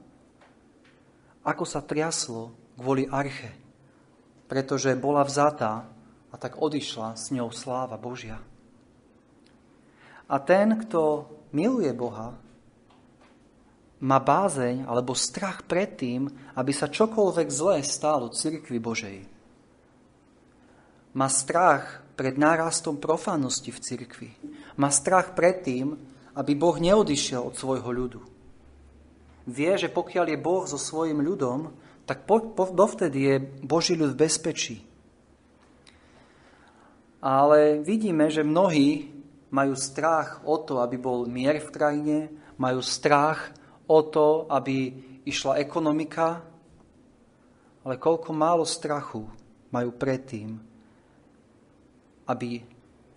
[1.45, 3.53] ako sa triaslo kvôli arche.
[4.49, 5.86] Pretože bola vzatá
[6.34, 8.41] a tak odišla s ňou sláva Božia.
[10.25, 12.34] A ten, kto miluje Boha,
[14.01, 16.27] má bázeň alebo strach pred tým,
[16.58, 19.17] aby sa čokoľvek zlé stalo cirkvi Božej.
[21.15, 24.31] Má strach pred nárastom profannosti v cirkvi.
[24.75, 25.95] Má strach pred tým,
[26.36, 28.35] aby Boh neodišiel od svojho ľudu.
[29.45, 31.69] Vie, že pokiaľ je Boh so svojim ľudom,
[32.05, 34.77] tak po, po, dovtedy je Boží ľud v bezpečí.
[37.21, 39.10] Ale vidíme, že mnohí
[39.49, 42.17] majú strach o to, aby bol mier v krajine,
[42.58, 43.53] majú strach
[43.89, 44.93] o to, aby
[45.25, 46.45] išla ekonomika,
[47.86, 49.25] ale koľko málo strachu
[49.73, 50.58] majú predtým,
[52.29, 52.62] aby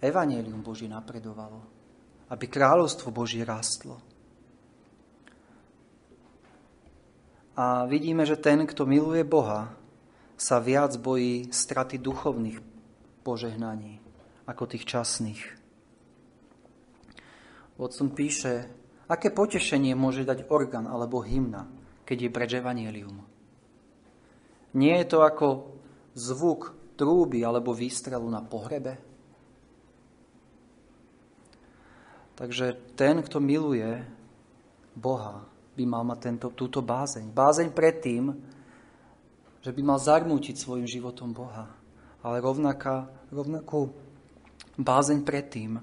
[0.00, 1.60] Evangelium Boží napredovalo,
[2.28, 4.07] aby kráľovstvo Boží rastlo.
[7.58, 9.74] A vidíme, že ten, kto miluje Boha,
[10.38, 12.62] sa viac bojí straty duchovných
[13.26, 13.98] požehnaní
[14.46, 15.42] ako tých časných.
[17.74, 18.70] Watson píše,
[19.10, 21.66] aké potešenie môže dať orgán alebo hymna,
[22.06, 22.52] keď je preč.
[24.78, 25.74] Nie je to ako
[26.14, 29.02] zvuk trúby alebo výstrelu na pohrebe?
[32.38, 34.06] Takže ten, kto miluje
[34.94, 35.42] Boha,
[35.78, 37.30] by mal mať tento, túto bázeň.
[37.30, 38.34] Bázeň pred tým,
[39.62, 41.70] že by mal zarmútiť svojim životom Boha.
[42.26, 43.94] Ale rovnaká, rovnakú
[44.74, 45.78] bázeň pred tým,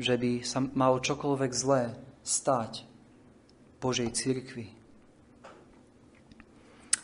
[0.00, 1.92] že by sa malo čokoľvek zlé
[2.24, 2.88] stať
[3.76, 4.72] Božej církvi.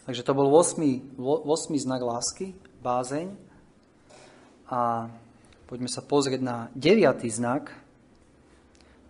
[0.09, 3.29] Takže to bol 8, 8 znak lásky, bázeň.
[4.73, 5.13] A
[5.69, 7.29] poďme sa pozrieť na 9.
[7.29, 7.77] znak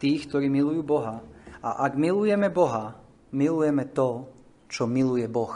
[0.03, 1.23] tých, ktorí milujú Boha.
[1.59, 2.95] A ak milujeme Boha,
[3.35, 4.31] milujeme to,
[4.71, 5.55] čo miluje Boh.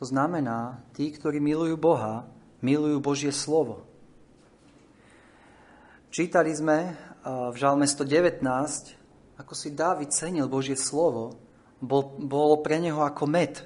[0.00, 2.26] To znamená, tí, ktorí milujú Boha,
[2.64, 3.86] milujú Božie slovo.
[6.10, 8.42] Čítali sme v Žalme 119,
[9.38, 11.38] ako si Dávid cenil Božie slovo,
[11.78, 13.62] bol, bolo pre neho ako med.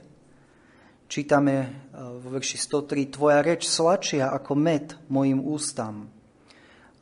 [1.06, 6.10] Čítame vo verši 103, Tvoja reč slačia ako med mojim ústam.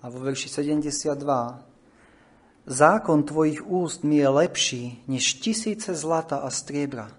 [0.05, 1.17] A vo verši 72,
[2.65, 7.13] Zákon tvojich úst mi je lepší než tisíce zlata a striebra.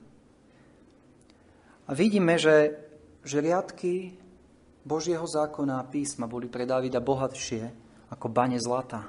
[1.86, 2.82] A vidíme, že,
[3.22, 4.18] že riadky
[4.86, 7.70] Božieho zákona a písma boli pre Davida bohatšie
[8.10, 9.06] ako bane zlata.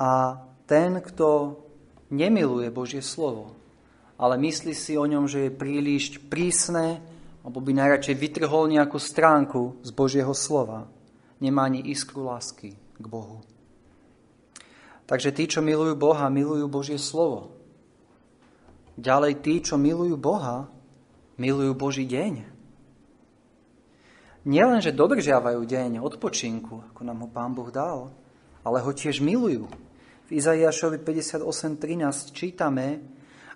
[0.00, 1.60] A ten, kto
[2.12, 3.56] nemiluje Božie slovo,
[4.16, 7.04] ale myslí si o ňom, že je príliš prísne,
[7.44, 10.88] alebo by najradšej vytrhol nejakú stránku z Božieho slova,
[11.40, 13.44] nemá ani iskru lásky k Bohu.
[15.06, 17.54] Takže tí, čo milujú Boha, milujú Božie slovo.
[18.98, 20.66] Ďalej tí, čo milujú Boha,
[21.38, 22.42] milujú Boží deň.
[24.46, 28.14] Nielen, že dodržiavajú deň odpočinku, ako nám ho Pán Boh dal,
[28.66, 29.66] ale ho tiež milujú.
[30.26, 33.02] V Izaiášovi 58.13 čítame,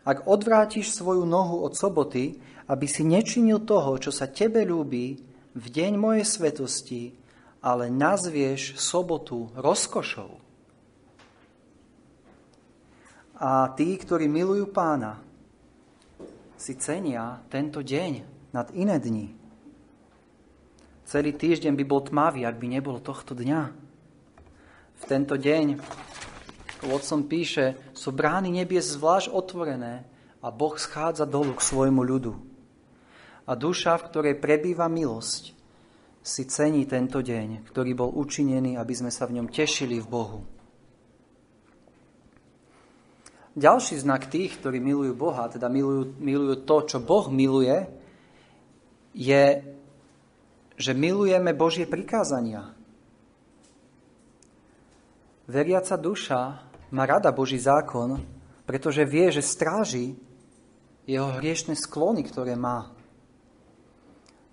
[0.06, 2.38] ak odvrátiš svoju nohu od soboty,
[2.70, 5.18] aby si nečinil toho, čo sa tebe ľúbi,
[5.50, 7.02] v deň mojej svetosti,
[7.58, 10.49] ale nazvieš sobotu rozkošou,
[13.40, 15.16] a tí, ktorí milujú pána,
[16.60, 18.12] si cenia tento deň
[18.52, 19.32] nad iné dni.
[21.08, 23.62] Celý týždeň by bol tmavý, ak by nebolo tohto dňa.
[25.00, 25.80] V tento deň,
[26.84, 30.04] otcom píše, sú brány nebies zvlášť otvorené
[30.44, 32.36] a Boh schádza dolu k svojmu ľudu.
[33.48, 35.56] A duša, v ktorej prebýva milosť,
[36.20, 40.59] si cení tento deň, ktorý bol učinený, aby sme sa v ňom tešili v Bohu.
[43.50, 47.82] Ďalší znak tých, ktorí milujú Boha, teda milujú, milujú to, čo Boh miluje,
[49.10, 49.66] je,
[50.78, 52.70] že milujeme Božie prikázania.
[55.50, 56.40] Veriaca duša
[56.94, 58.22] má rada Boží zákon,
[58.62, 60.14] pretože vie, že stráži
[61.10, 62.94] jeho hriešne sklony, ktoré má.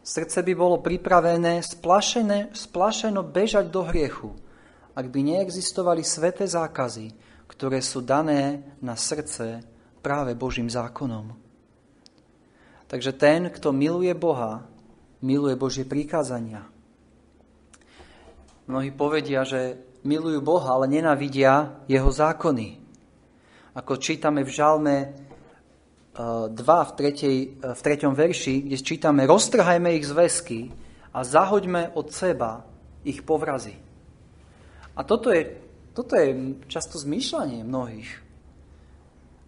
[0.01, 4.33] Srdce by bolo pripravené splašené, splašeno bežať do hriechu,
[4.97, 7.13] ak by neexistovali sveté zákazy,
[7.47, 9.63] ktoré sú dané na srdce
[10.03, 11.33] práve Božím zákonom.
[12.87, 14.63] Takže ten, kto miluje Boha,
[15.19, 16.63] miluje Božie prikázania.
[18.67, 22.79] Mnohí povedia, že milujú Boha, ale nenávidia jeho zákony.
[23.75, 24.95] Ako čítame v Žalme
[26.15, 30.71] 2 eh, v, tretej, eh, v treťom verši, kde čítame roztrhajme ich zväzky
[31.11, 32.63] a zahoďme od seba
[33.03, 33.75] ich povrazy.
[34.97, 35.66] A toto je
[35.97, 38.21] toto je často zmýšľanie mnohých.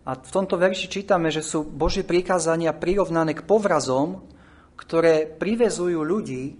[0.10, 4.26] A v tomto verši čítame, že sú Božie prikázania prirovnané k povrazom,
[4.74, 6.58] ktoré privezujú ľudí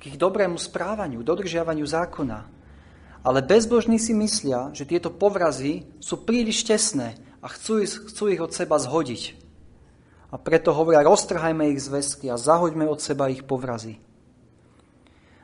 [0.00, 2.48] k ich dobrému správaniu, dodržiavaniu zákona.
[3.20, 8.56] Ale bezbožní si myslia, že tieto povrazy sú príliš tesné a chcú, chcú ich od
[8.56, 9.36] seba zhodiť.
[10.32, 14.00] A preto hovoria, roztrhajme ich zväzky a zahoďme od seba ich povrazy.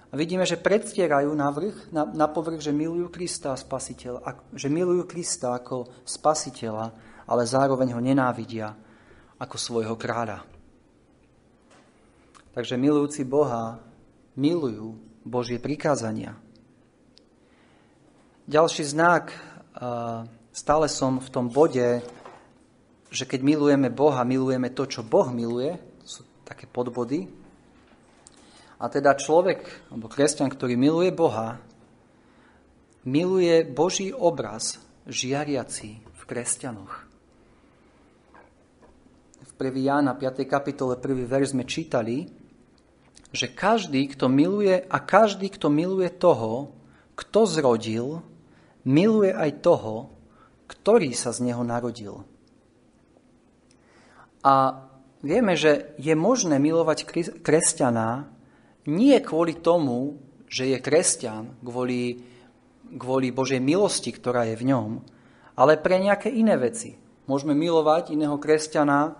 [0.06, 4.70] A vidíme, že predstierajú na, vrch, na, na povrch, že milujú Krista a spasiteľa, že
[4.70, 6.86] milujú Krista ako spasiteľa,
[7.26, 8.70] ale zároveň ho nenávidia
[9.36, 10.46] ako svojho kráľa.
[12.54, 13.82] Takže milujúci Boha
[14.38, 16.38] milujú Božie prikázania.
[18.46, 19.34] Ďalší znak,
[20.54, 22.00] stále som v tom bode,
[23.10, 25.74] že keď milujeme Boha, milujeme to, čo Boh miluje,
[26.06, 27.26] sú také podbody,
[28.76, 31.56] a teda človek, alebo kresťan, ktorý miluje Boha,
[33.08, 34.76] miluje Boží obraz
[35.08, 36.92] žiariaci v kresťanoch.
[39.46, 39.72] V 1.
[39.80, 40.44] Jána 5.
[40.44, 41.24] kapitole 1.
[41.24, 42.28] verš sme čítali,
[43.32, 46.76] že každý, kto miluje a každý, kto miluje toho,
[47.16, 48.20] kto zrodil,
[48.84, 50.12] miluje aj toho,
[50.68, 52.26] ktorý sa z neho narodil.
[54.44, 54.84] A
[55.24, 57.08] vieme, že je možné milovať
[57.40, 58.35] kresťana
[58.86, 62.22] nie kvôli tomu, že je kresťan, kvôli,
[62.94, 64.90] kvôli Božej milosti, ktorá je v ňom,
[65.58, 66.94] ale pre nejaké iné veci.
[67.26, 69.18] Môžeme milovať iného kresťana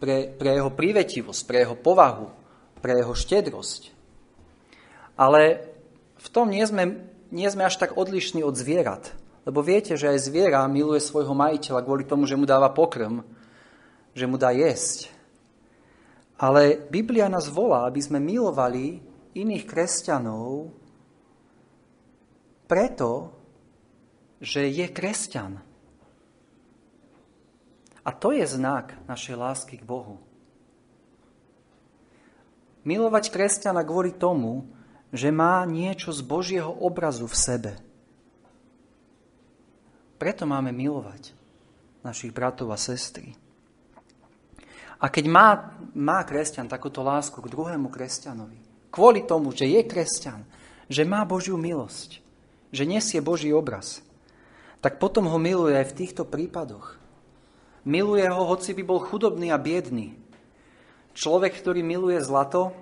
[0.00, 2.32] pre, pre jeho privetivosť, pre jeho povahu,
[2.80, 3.92] pre jeho štedrosť.
[5.20, 5.68] Ale
[6.16, 9.12] v tom nie sme, nie sme až tak odlišní od zvierat.
[9.44, 13.20] Lebo viete, že aj zviera miluje svojho majiteľa kvôli tomu, že mu dáva pokrm,
[14.16, 15.12] že mu dá jesť.
[16.44, 19.00] Ale Biblia nás volá, aby sme milovali
[19.32, 20.76] iných kresťanov
[22.68, 23.32] preto,
[24.44, 25.60] že je kresťan.
[28.04, 30.20] A to je znak našej lásky k Bohu.
[32.84, 34.68] Milovať kresťana kvôli tomu,
[35.08, 37.72] že má niečo z Božieho obrazu v sebe.
[40.20, 41.32] Preto máme milovať
[42.04, 43.43] našich bratov a sestry.
[45.04, 48.56] A keď má, má kresťan takúto lásku k druhému kresťanovi,
[48.88, 50.48] kvôli tomu, že je kresťan,
[50.88, 52.24] že má Božiu milosť,
[52.72, 54.00] že nesie Boží obraz,
[54.80, 56.96] tak potom ho miluje aj v týchto prípadoch.
[57.84, 60.16] Miluje ho, hoci by bol chudobný a biedný.
[61.12, 62.72] Človek, ktorý miluje zlato,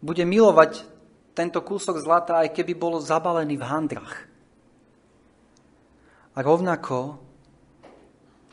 [0.00, 0.88] bude milovať
[1.36, 4.24] tento kúsok zlata, aj keby bol zabalený v handrach.
[6.32, 7.20] A rovnako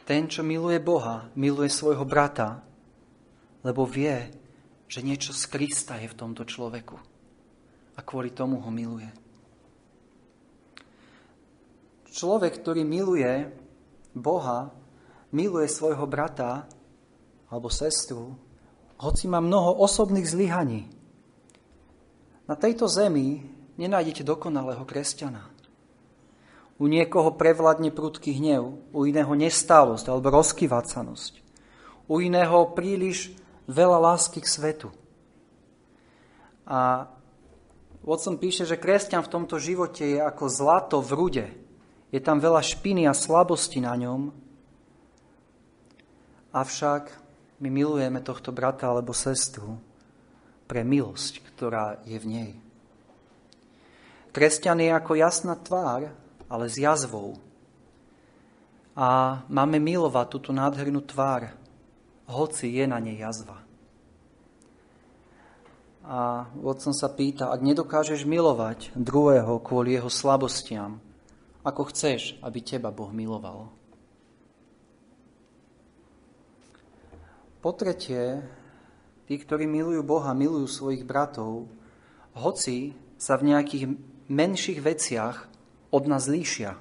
[0.04, 2.66] ten, čo miluje Boha, miluje svojho brata,
[3.66, 4.30] lebo vie,
[4.86, 6.98] že niečo z Krista je v tomto človeku.
[7.98, 9.10] A kvôli tomu ho miluje.
[12.14, 13.50] Človek, ktorý miluje
[14.14, 14.70] Boha,
[15.34, 16.70] miluje svojho brata
[17.50, 18.38] alebo sestru,
[19.02, 20.88] hoci má mnoho osobných zlyhaní.
[22.46, 23.44] Na tejto zemi
[23.76, 25.52] nenájdete dokonalého kresťana.
[26.76, 31.34] U niekoho prevladne prudký hnev, u iného nestálosť alebo rozkyvacanosť.
[32.06, 33.34] U iného príliš
[33.66, 34.90] veľa lásky k svetu.
[36.66, 37.10] A
[38.06, 41.46] Watson píše, že kresťan v tomto živote je ako zlato v rude.
[42.14, 44.30] Je tam veľa špiny a slabosti na ňom.
[46.54, 47.04] Avšak
[47.60, 49.82] my milujeme tohto brata alebo sestru
[50.70, 52.52] pre milosť, ktorá je v nej.
[54.36, 56.12] Kresťan je ako jasná tvár,
[56.46, 57.40] ale s jazvou.
[58.96, 61.56] A máme milovať túto nádhernú tvár,
[62.30, 63.62] hoci je na nej jazva.
[66.06, 71.02] A Watson sa pýta, ak nedokážeš milovať druhého kvôli jeho slabostiam,
[71.66, 73.74] ako chceš, aby teba Boh miloval?
[77.58, 78.46] Po tretie,
[79.26, 81.66] tí, ktorí milujú Boha, milujú svojich bratov,
[82.38, 83.98] hoci sa v nejakých
[84.30, 85.50] menších veciach
[85.90, 86.78] od nás líšia.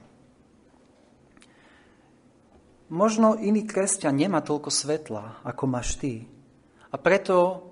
[2.93, 6.29] Možno iný kresťan nemá toľko svetla, ako máš ty.
[6.93, 7.69] A preto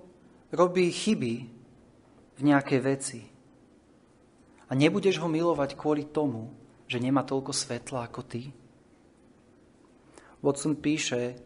[0.49, 1.33] robí chyby
[2.33, 3.21] v nejakej veci.
[4.67, 6.49] A nebudeš ho milovať kvôli tomu,
[6.89, 8.49] že nemá toľko svetla ako ty?
[10.41, 11.39] Watson píše,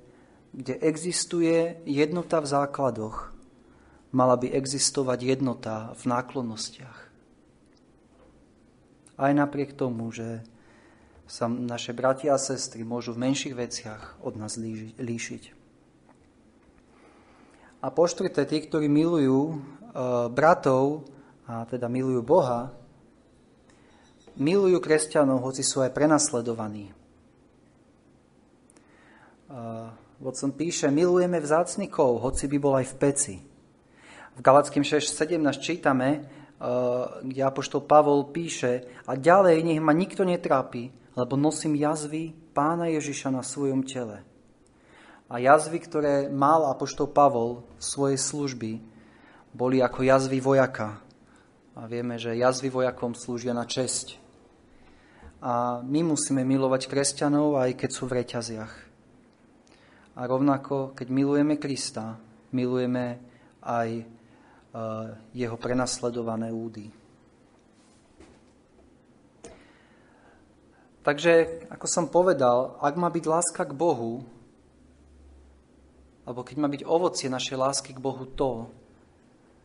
[0.56, 3.36] kde existuje jednota v základoch,
[4.16, 7.08] mala by existovať jednota v náklonnostiach
[9.18, 10.46] aj napriek tomu, že
[11.28, 14.58] sa naše bratia a sestry môžu v menších veciach od nás
[14.98, 15.44] líšiť.
[17.84, 19.56] A po štvrté, tí, ktorí milujú e,
[20.34, 21.06] bratov,
[21.46, 22.74] a teda milujú Boha,
[24.36, 26.90] milujú kresťanov, hoci sú aj prenasledovaní.
[26.90, 26.94] E,
[30.34, 33.36] som píše, milujeme vzácnikov, hoci by bol aj v peci.
[34.34, 36.26] V Galackým 6.17 čítame,
[36.58, 42.94] Eh, kde Apoštol Pavol píše a ďalej nech ma nikto netrápi, lebo nosím jazvy pána
[42.94, 44.22] Ježiša na svojom tele.
[45.28, 48.72] A jazvy, ktoré mal Apoštol Pavol v svojej služby,
[49.52, 51.02] boli ako jazvy vojaka.
[51.74, 54.22] A vieme, že jazvy vojakom slúžia na česť.
[55.42, 58.74] A my musíme milovať kresťanov, aj keď sú v reťaziach.
[60.18, 62.18] A rovnako, keď milujeme Krista,
[62.54, 63.22] milujeme
[63.66, 63.90] aj
[65.34, 66.90] jeho prenasledované údy.
[71.08, 74.28] Takže, ako som povedal, ak má byť láska k Bohu,
[76.28, 78.68] alebo keď má byť ovocie našej lásky k Bohu to,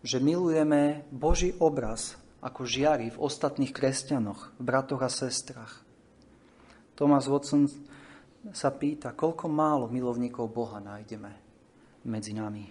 [0.07, 5.83] že milujeme Boží obraz ako žiari v ostatných kresťanoch, v bratoch a sestrach.
[6.95, 7.67] Thomas Watson
[8.55, 11.35] sa pýta, koľko málo milovníkov Boha nájdeme
[12.07, 12.71] medzi nami.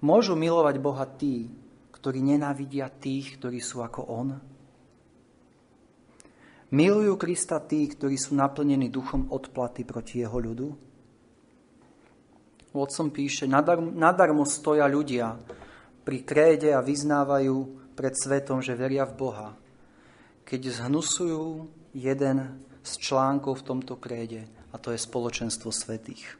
[0.00, 1.52] Môžu milovať Boha tí,
[1.92, 4.55] ktorí nenávidia tých, ktorí sú ako On?
[6.66, 10.68] Milujú Krista tí, ktorí sú naplnení duchom odplaty proti jeho ľudu?
[12.74, 15.38] Vodcom píše, nadar, nadarmo stoja ľudia
[16.02, 17.56] pri kréde a vyznávajú
[17.94, 19.48] pred svetom, že veria v Boha,
[20.42, 26.36] keď zhnusujú jeden z článkov v tomto kréde, a to je spoločenstvo svetých.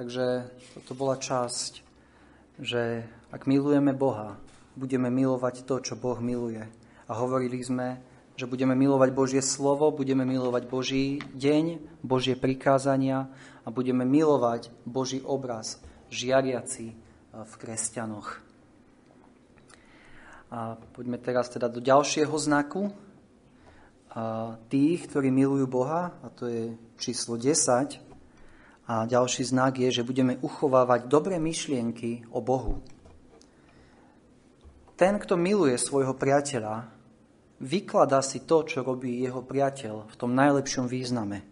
[0.00, 1.72] Takže toto bola časť,
[2.58, 4.40] že ak milujeme Boha,
[4.76, 6.62] budeme milovať to, čo Boh miluje.
[7.08, 8.00] A hovorili sme,
[8.36, 13.28] že budeme milovať Božie slovo, budeme milovať Boží deň, Božie prikázania
[13.62, 16.94] a budeme milovať Boží obraz, žiariaci e,
[17.44, 18.40] v kresťanoch.
[20.52, 22.92] A poďme teraz teda do ďalšieho znaku.
[24.12, 28.12] A tých, ktorí milujú Boha, a to je číslo 10,
[28.84, 32.84] a ďalší znak je, že budeme uchovávať dobré myšlienky o Bohu.
[35.02, 36.86] Ten, kto miluje svojho priateľa,
[37.58, 41.42] vykladá si to, čo robí jeho priateľ v tom najlepšom význame.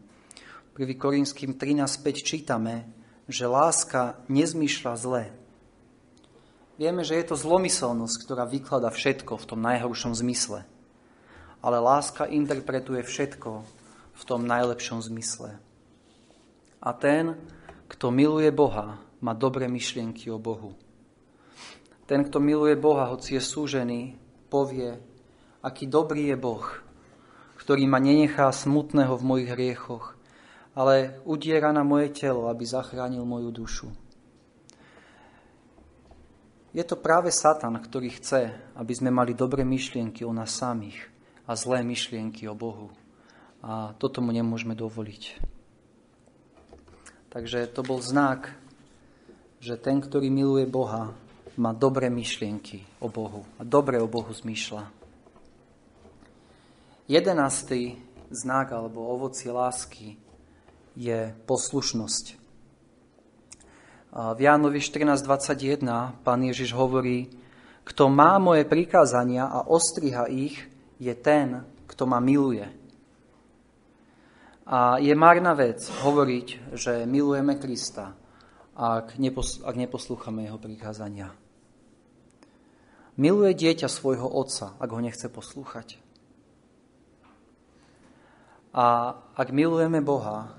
[0.78, 0.86] 1.
[0.94, 2.86] Korinským 13.5 čítame,
[3.26, 5.34] že láska nezmýšľa zle.
[6.78, 10.62] Vieme, že je to zlomyselnosť, ktorá vyklada všetko v tom najhoršom zmysle.
[11.58, 13.66] Ale láska interpretuje všetko
[14.14, 15.58] v tom najlepšom zmysle.
[16.78, 17.34] A ten,
[17.90, 20.78] kto miluje Boha, má dobré myšlienky o Bohu.
[22.10, 24.18] Ten, kto miluje Boha, hoci je súžený,
[24.50, 24.98] povie,
[25.62, 26.66] aký dobrý je Boh,
[27.62, 30.18] ktorý ma nenechá smutného v mojich hriechoch,
[30.74, 33.88] ale udiera na moje telo, aby zachránil moju dušu.
[36.74, 40.98] Je to práve Satan, ktorý chce, aby sme mali dobré myšlienky o nás samých
[41.46, 42.90] a zlé myšlienky o Bohu.
[43.62, 45.38] A toto mu nemôžeme dovoliť.
[47.30, 48.50] Takže to bol znak,
[49.62, 51.14] že ten, ktorý miluje Boha,
[51.58, 54.86] má dobré myšlienky o Bohu a dobre o Bohu zmýšľa.
[57.10, 57.98] Jedenastý
[58.30, 60.14] znak alebo ovocie lásky
[60.94, 62.38] je poslušnosť.
[64.10, 67.30] V Jánovi 14.21 pán Ježiš hovorí,
[67.86, 70.58] kto má moje prikázania a ostriha ich,
[70.98, 72.66] je ten, kto ma miluje.
[74.70, 78.14] A je marná vec hovoriť, že milujeme Krista,
[78.76, 81.34] ak, nepos- ak neposlúchame jeho prikázania.
[83.20, 86.00] Miluje dieťa svojho otca, ak ho nechce poslúchať.
[88.70, 90.54] A ak milujeme Boha,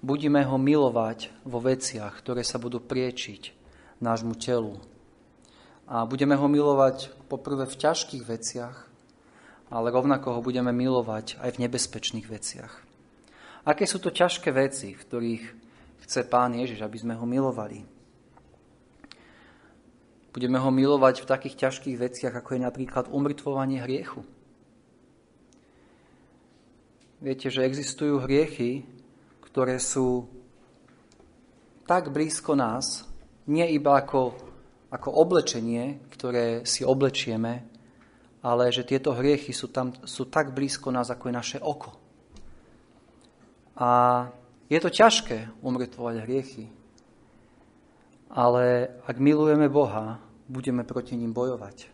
[0.00, 3.52] budeme ho milovať vo veciach, ktoré sa budú priečiť
[4.00, 4.80] nášmu telu.
[5.90, 8.76] A budeme ho milovať poprvé v ťažkých veciach,
[9.68, 12.72] ale rovnako ho budeme milovať aj v nebezpečných veciach.
[13.66, 15.44] Aké sú to ťažké veci, v ktorých
[16.10, 17.86] chce Pán Ježiš, aby sme ho milovali?
[20.34, 24.26] Budeme ho milovať v takých ťažkých veciach, ako je napríklad umrtvovanie hriechu.
[27.22, 28.82] Viete, že existujú hriechy,
[29.38, 30.26] ktoré sú
[31.86, 33.06] tak blízko nás,
[33.46, 34.34] nie iba ako,
[34.90, 37.70] ako oblečenie, ktoré si oblečieme,
[38.42, 41.94] ale že tieto hriechy sú, tam, sú tak blízko nás, ako je naše oko.
[43.78, 44.26] A
[44.70, 46.70] je to ťažké umrtvovať hriechy,
[48.30, 51.90] ale ak milujeme Boha, budeme proti ním bojovať.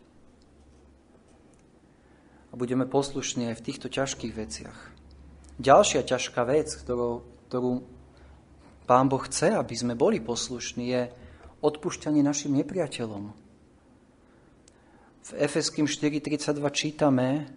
[2.49, 4.79] A budeme poslušní aj v týchto ťažkých veciach.
[5.57, 7.79] Ďalšia ťažká vec, ktorou ktorú
[8.87, 11.01] Pán Boh chce, aby sme boli poslušní, je
[11.63, 13.23] odpúšťanie našim nepriateľom.
[15.27, 17.51] V Efeským 4.32 čítame,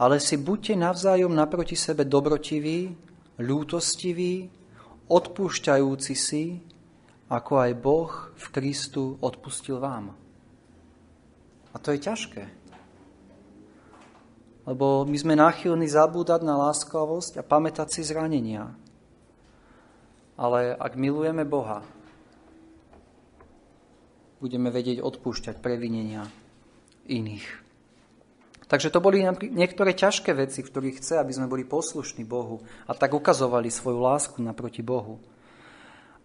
[0.00, 2.96] ale si buďte navzájom naproti sebe dobrotiví,
[3.38, 4.48] ľútostiví,
[5.10, 6.44] odpúšťajúci si,
[7.28, 10.14] ako aj Boh v Kristu odpustil vám.
[11.74, 12.44] A to je ťažké.
[14.64, 18.72] Lebo my sme náchylní zabúdať na láskavosť a pamätať si zranenia.
[20.40, 21.84] Ale ak milujeme Boha,
[24.40, 26.28] budeme vedieť odpúšťať previnenia
[27.08, 27.63] iných.
[28.74, 29.22] Takže to boli
[29.54, 32.58] niektoré ťažké veci, v ktorých chce, aby sme boli poslušní Bohu
[32.90, 35.22] a tak ukazovali svoju lásku naproti Bohu.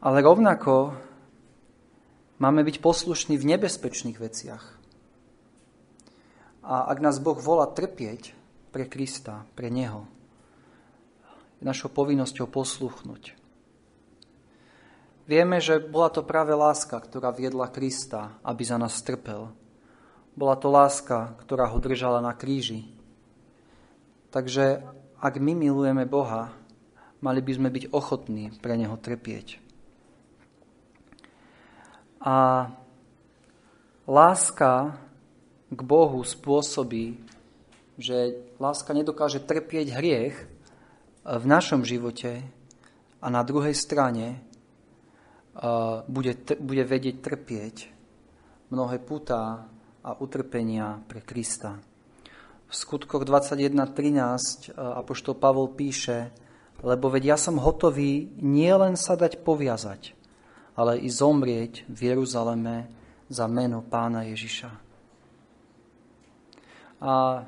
[0.02, 0.98] Ale rovnako
[2.42, 4.66] máme byť poslušní v nebezpečných veciach.
[6.66, 8.34] A ak nás Boh volá trpieť
[8.74, 10.10] pre Krista, pre Neho,
[11.62, 13.38] je našou povinnosťou posluchnúť.
[15.30, 19.54] Vieme, že bola to práve láska, ktorá viedla Krista, aby za nás trpel.
[20.40, 22.88] Bola to láska, ktorá ho držala na kríži.
[24.32, 24.88] Takže
[25.20, 26.56] ak my milujeme Boha,
[27.20, 29.60] mali by sme byť ochotní pre Neho trpieť.
[32.24, 32.72] A
[34.08, 34.96] láska
[35.68, 37.20] k Bohu spôsobí,
[38.00, 40.40] že láska nedokáže trpieť hriech
[41.28, 42.48] v našom živote
[43.20, 44.40] a na druhej strane
[46.08, 46.32] bude,
[46.64, 47.92] bude vedieť trpieť
[48.72, 49.68] mnohé putá
[50.04, 51.80] a utrpenia pre Krista.
[52.70, 56.30] V skutkoch 21.13 apoštol Pavol píše,
[56.86, 60.14] lebo veď ja som hotový nielen sa dať poviazať,
[60.78, 62.88] ale i zomrieť v Jeruzaleme
[63.28, 64.70] za meno pána Ježiša.
[67.00, 67.44] A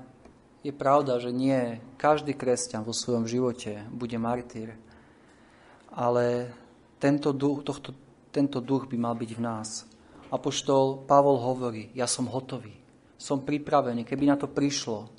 [0.61, 4.77] je pravda, že nie každý kresťan vo svojom živote bude martýr,
[5.91, 6.53] ale
[7.01, 7.97] tento duch, tohto,
[8.29, 9.69] tento duch by mal byť v nás.
[10.31, 12.71] Apoštol Pavol hovorí, ja som hotový,
[13.19, 15.11] som pripravený, keby na to prišlo.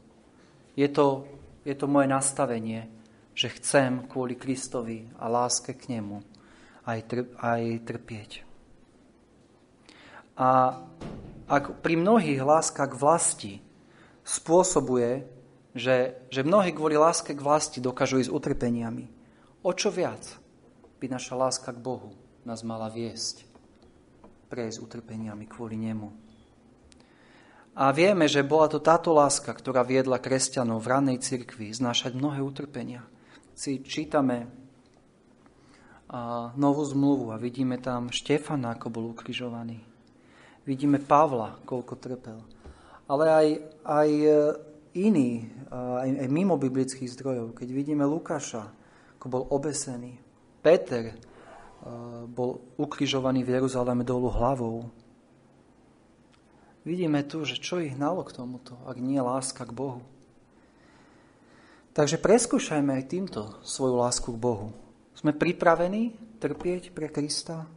[0.73, 1.29] Je to,
[1.69, 2.89] je to moje nastavenie,
[3.37, 6.25] že chcem kvôli Kristovi a láske k nemu
[6.89, 8.31] aj, tr- aj trpieť.
[10.41, 10.81] A
[11.45, 13.55] ak pri mnohých láska k vlasti
[14.25, 15.29] spôsobuje,
[15.77, 19.13] že, že mnohí kvôli láske k vlasti dokážu ísť utrpeniami,
[19.61, 20.25] o čo viac
[20.97, 22.17] by naša láska k Bohu
[22.49, 23.52] nás mala viesť
[24.53, 26.13] prejsť utrpeniami kvôli nemu.
[27.73, 32.45] A vieme, že bola to táto láska, ktorá viedla kresťanov v rannej cirkvi znášať mnohé
[32.45, 33.01] utrpenia.
[33.57, 34.53] Si čítame
[36.61, 39.81] novú zmluvu a vidíme tam Štefana, ako bol ukrižovaný.
[40.69, 42.39] Vidíme Pavla, koľko trpel.
[43.09, 43.47] Ale aj,
[43.83, 44.31] aj e,
[44.95, 48.71] iní, aj, aj mimo biblických zdrojov, keď vidíme Lukáša,
[49.19, 50.23] ako bol obesený.
[50.63, 51.19] Peter
[52.31, 54.87] bol ukrižovaný v Jeruzaleme dolu hlavou.
[56.83, 60.03] Vidíme tu, že čo ich hnalo k tomuto, ak nie láska k Bohu.
[61.95, 64.75] Takže preskúšajme aj týmto svoju lásku k Bohu.
[65.15, 67.69] Sme pripravení trpieť pre Krista?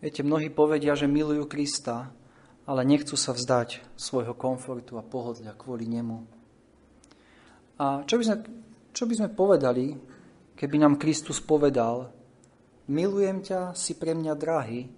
[0.00, 2.14] Viete, mnohí povedia, že milujú Krista,
[2.64, 6.24] ale nechcú sa vzdať svojho komfortu a pohodlia kvôli nemu.
[7.76, 8.36] A čo by sme,
[8.96, 9.92] čo by sme povedali,
[10.56, 12.15] keby nám Kristus povedal,
[12.86, 14.90] milujem ťa, si pre mňa drahý,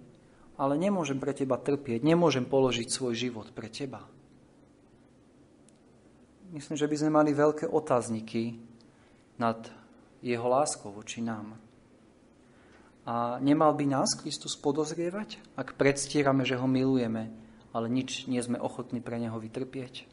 [0.59, 4.03] ale nemôžem pre teba trpieť, nemôžem položiť svoj život pre teba.
[6.49, 8.57] Myslím, že by sme mali veľké otázniky
[9.37, 9.69] nad
[10.19, 11.55] jeho láskou voči nám.
[13.05, 17.31] A nemal by nás Kristus podozrievať, ak predstierame, že ho milujeme,
[17.71, 20.05] ale nič nie sme ochotní pre neho vytrpieť?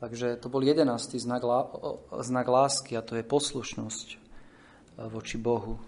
[0.00, 1.44] Takže to bol jedenastý znak,
[2.24, 4.29] znak lásky a to je poslušnosť
[5.08, 5.80] voči Bohu.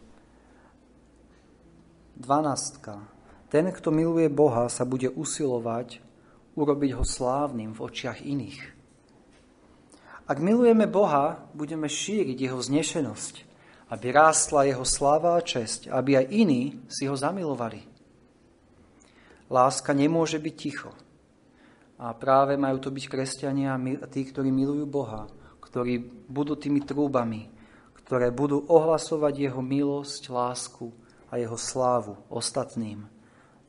[2.17, 3.53] 12.
[3.53, 6.01] Ten, kto miluje Boha, sa bude usilovať
[6.57, 8.61] urobiť ho slávnym v očiach iných.
[10.29, 13.35] Ak milujeme Boha, budeme šíriť jeho znešenosť,
[13.93, 17.85] aby rástla jeho sláva a česť, aby aj iní si ho zamilovali.
[19.53, 20.93] Láska nemôže byť ticho.
[22.01, 23.77] A práve majú to byť kresťania,
[24.09, 25.29] tí, ktorí milujú Boha,
[25.61, 27.52] ktorí budú tými trúbami,
[28.13, 30.93] ktoré budú ohlasovať jeho milosť, lásku
[31.33, 33.09] a jeho slávu ostatným.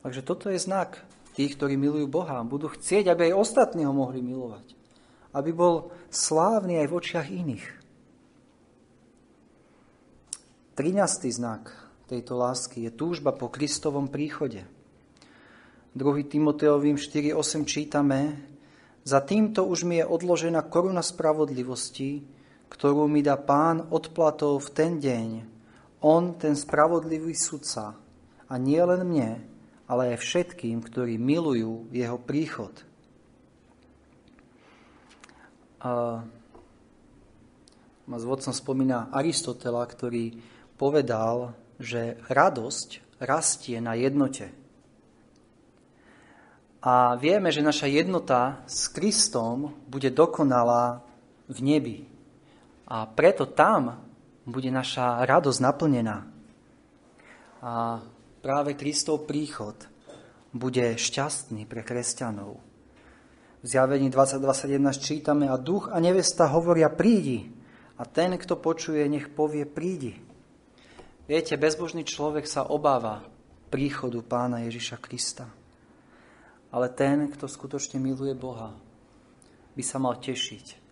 [0.04, 1.00] Takže toto je znak
[1.32, 2.44] tých, ktorí milujú Boha.
[2.44, 4.76] Budú chcieť, aby aj ostatní ho mohli milovať.
[5.32, 5.74] Aby bol
[6.12, 7.66] slávny aj v očiach iných.
[10.76, 10.92] 13.
[11.32, 11.72] znak
[12.12, 14.68] tejto lásky je túžba po Kristovom príchode.
[15.96, 16.04] 2.
[16.28, 18.44] Timoteovým 4.8 čítame,
[19.08, 22.33] za týmto už mi je odložená koruna spravodlivosti,
[22.68, 25.28] ktorú mi dá pán odplatov v ten deň,
[26.04, 27.96] on, ten spravodlivý sudca,
[28.44, 29.30] a nie len mne,
[29.88, 32.72] ale aj všetkým, ktorí milujú jeho príchod.
[35.84, 36.22] A
[38.04, 40.36] ma s vodcom spomína Aristotela, ktorý
[40.76, 44.52] povedal, že radosť rastie na jednote.
[46.84, 51.00] A vieme, že naša jednota s Kristom bude dokonalá
[51.48, 51.98] v nebi.
[52.84, 53.96] A preto tam
[54.44, 56.28] bude naša radosť naplnená.
[57.64, 58.04] A
[58.44, 59.74] práve Kristov príchod
[60.52, 62.60] bude šťastný pre kresťanov.
[63.64, 67.48] V zjavení 2021 čítame a duch a nevesta hovoria prídi
[67.96, 70.20] a ten, kto počuje, nech povie prídi.
[71.24, 73.24] Viete, bezbožný človek sa obáva
[73.72, 75.48] príchodu pána Ježiša Krista.
[76.68, 78.76] Ale ten, kto skutočne miluje Boha,
[79.72, 80.83] by sa mal tešiť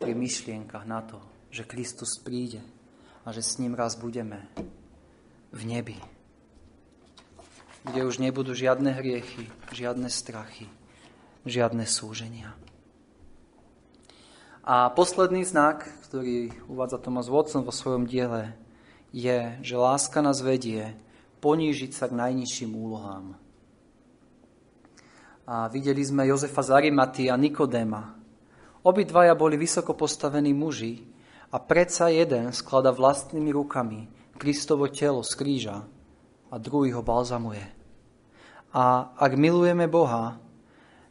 [0.00, 1.20] pri myšlienkach na to,
[1.52, 2.64] že Kristus príde
[3.28, 4.48] a že s ním raz budeme
[5.52, 5.98] v nebi,
[7.84, 10.72] kde už nebudú žiadne hriechy, žiadne strachy,
[11.44, 12.56] žiadne súženia.
[14.64, 18.56] A posledný znak, ktorý uvádza Thomas Watson vo svojom diele,
[19.12, 20.96] je, že láska nás vedie
[21.44, 23.34] ponížiť sa k najnižším úlohám.
[25.50, 28.19] A videli sme Jozefa Zarimaty a Nikodéma.
[28.80, 31.04] Obidvaja boli vysoko postavení muži,
[31.50, 34.06] a predsa jeden sklada vlastnými rukami
[34.38, 35.82] Kristovo telo z kríža
[36.48, 37.66] a druhý ho balzamuje.
[38.70, 40.38] A ak milujeme Boha,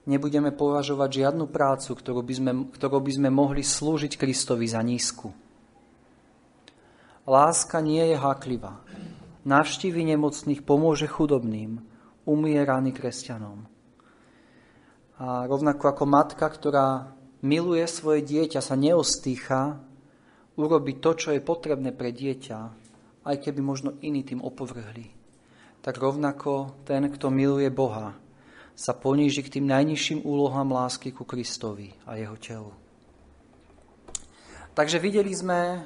[0.07, 5.30] nebudeme považovať žiadnu prácu, ktorú by sme, ktorú by sme mohli slúžiť Kristovi za nízku.
[7.28, 8.80] Láska nie je háklivá.
[9.43, 11.84] Navštívi nemocných pomôže chudobným,
[12.26, 12.63] umie
[12.95, 13.67] kresťanom.
[15.20, 19.79] A rovnako ako matka, ktorá miluje svoje dieťa, sa neostýcha,
[20.59, 22.59] urobiť to, čo je potrebné pre dieťa,
[23.23, 25.07] aj keby možno iní tým opovrhli.
[25.79, 28.11] Tak rovnako ten, kto miluje Boha,
[28.75, 32.71] sa poníži k tým najnižším úlohám lásky ku Kristovi a jeho telu.
[34.75, 35.83] Takže videli sme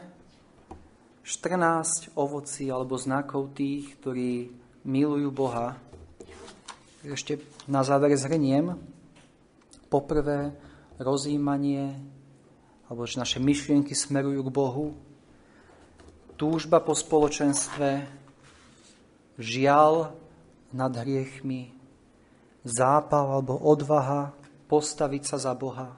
[1.26, 4.54] 14 ovocí alebo znakov tých, ktorí
[4.86, 5.80] milujú Boha.
[7.02, 8.78] Ešte na záver zhrniem.
[9.90, 10.54] Poprvé,
[11.04, 12.00] rozímanie,
[12.88, 14.88] alebo že naše myšlienky smerujú k Bohu.
[16.40, 18.08] Túžba po spoločenstve,
[19.38, 20.16] žial
[20.74, 21.74] nad hriechmi,
[22.66, 24.34] zápal alebo odvaha
[24.72, 25.94] postaviť sa za Boha.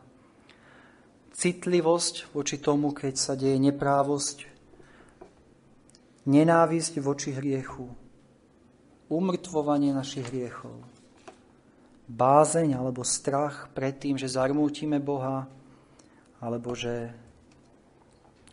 [1.35, 4.47] Citlivosť voči tomu, keď sa deje neprávosť,
[6.25, 7.91] nenávisť voči hriechu,
[9.11, 10.94] umrtvovanie našich hriechov,
[12.05, 15.49] bázeň alebo strach pred tým, že zarmútime Boha,
[16.37, 17.09] alebo že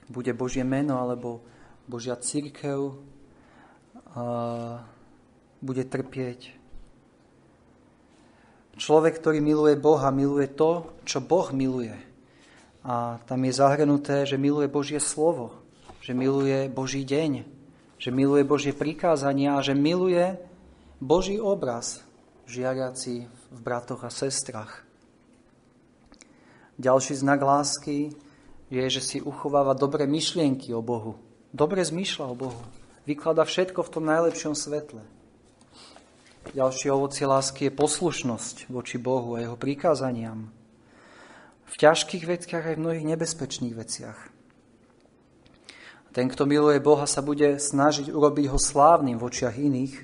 [0.09, 1.45] bude Božie meno, alebo
[1.89, 2.97] Božia církev
[5.63, 6.59] bude trpieť.
[8.73, 11.93] Človek, ktorý miluje Boha, miluje to, čo Boh miluje.
[12.83, 15.55] A tam je zahrnuté, že miluje Božie slovo,
[16.03, 17.47] že miluje Boží deň,
[18.01, 20.35] že miluje Božie prikázania a že miluje
[20.99, 22.03] Boží obraz
[22.51, 24.89] žiariaci v bratoch a sestrach.
[26.81, 28.17] Ďalší znak lásky
[28.73, 31.21] je, že si uchováva dobré myšlienky o Bohu.
[31.53, 32.63] Dobre zmýšľa o Bohu.
[33.05, 35.05] Vyklada všetko v tom najlepšom svetle.
[36.57, 40.49] Ďalšie ovocie lásky je poslušnosť voči Bohu a jeho prikázaniam.
[41.69, 44.19] V ťažkých veciach aj v mnohých nebezpečných veciach.
[46.13, 49.95] Ten, kto miluje Boha, sa bude snažiť urobiť ho slávnym v očiach iných.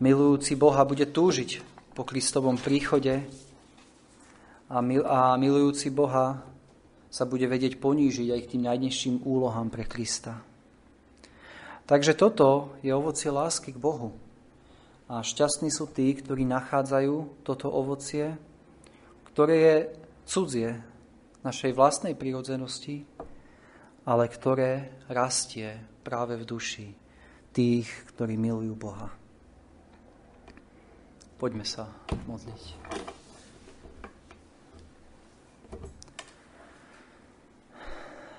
[0.00, 3.26] Milujúci Boha bude túžiť po Kristovom príchode
[4.70, 6.46] a, mil, a milujúci Boha
[7.10, 10.38] sa bude vedieť ponížiť aj k tým najnižším úlohám pre Krista.
[11.90, 14.14] Takže toto je ovocie lásky k Bohu.
[15.10, 18.38] A šťastní sú tí, ktorí nachádzajú toto ovocie,
[19.34, 19.76] ktoré je
[20.22, 20.78] cudzie
[21.42, 23.02] našej vlastnej prírodzenosti,
[24.06, 26.86] ale ktoré rastie práve v duši
[27.50, 29.10] tých, ktorí milujú Boha.
[31.38, 31.86] Poďme sa
[32.26, 32.62] modliť.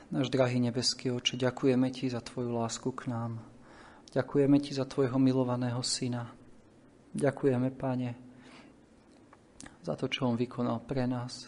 [0.10, 3.40] Náš drahý nebeský oče, ďakujeme Ti za Tvoju lásku k nám.
[4.12, 6.28] Ďakujeme Ti za Tvojho milovaného Syna.
[7.16, 8.10] Ďakujeme, Pane,
[9.86, 11.48] za to, čo On vykonal pre nás.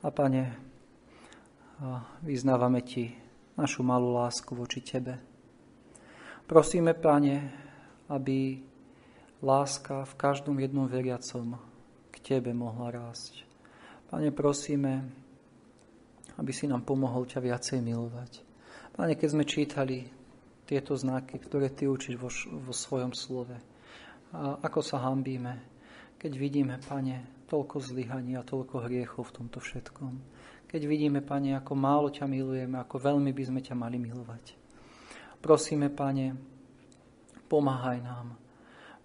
[0.00, 0.56] A Pane,
[2.24, 3.10] vyznávame Ti
[3.58, 5.20] našu malú lásku voči Tebe.
[6.48, 7.36] Prosíme, Pane,
[8.08, 8.69] aby
[9.40, 11.56] láska v každom jednom veriacom
[12.12, 13.44] k Tebe mohla rásť.
[14.12, 15.06] Pane, prosíme,
[16.36, 18.42] aby si nám pomohol ťa viacej milovať.
[18.96, 20.04] Pane, keď sme čítali
[20.66, 22.30] tieto znaky, ktoré Ty učíš vo,
[22.60, 23.56] vo svojom slove,
[24.30, 25.58] a ako sa hambíme,
[26.20, 30.12] keď vidíme, Pane, toľko zlyhaní a toľko hriechov v tomto všetkom
[30.70, 34.54] keď vidíme, Pane, ako málo ťa milujeme, ako veľmi by sme ťa mali milovať.
[35.42, 36.38] Prosíme, Pane,
[37.50, 38.38] pomáhaj nám.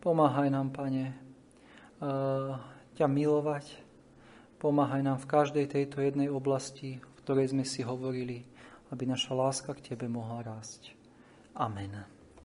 [0.05, 2.53] Pomáhaj nám, Pane, eh,
[2.93, 3.73] ťa milovať.
[4.61, 8.45] Pomáhaj nám v každej tejto jednej oblasti, v ktorej sme si hovorili,
[8.93, 10.93] aby naša láska k Tebe mohla rásť.
[11.57, 12.14] Amen.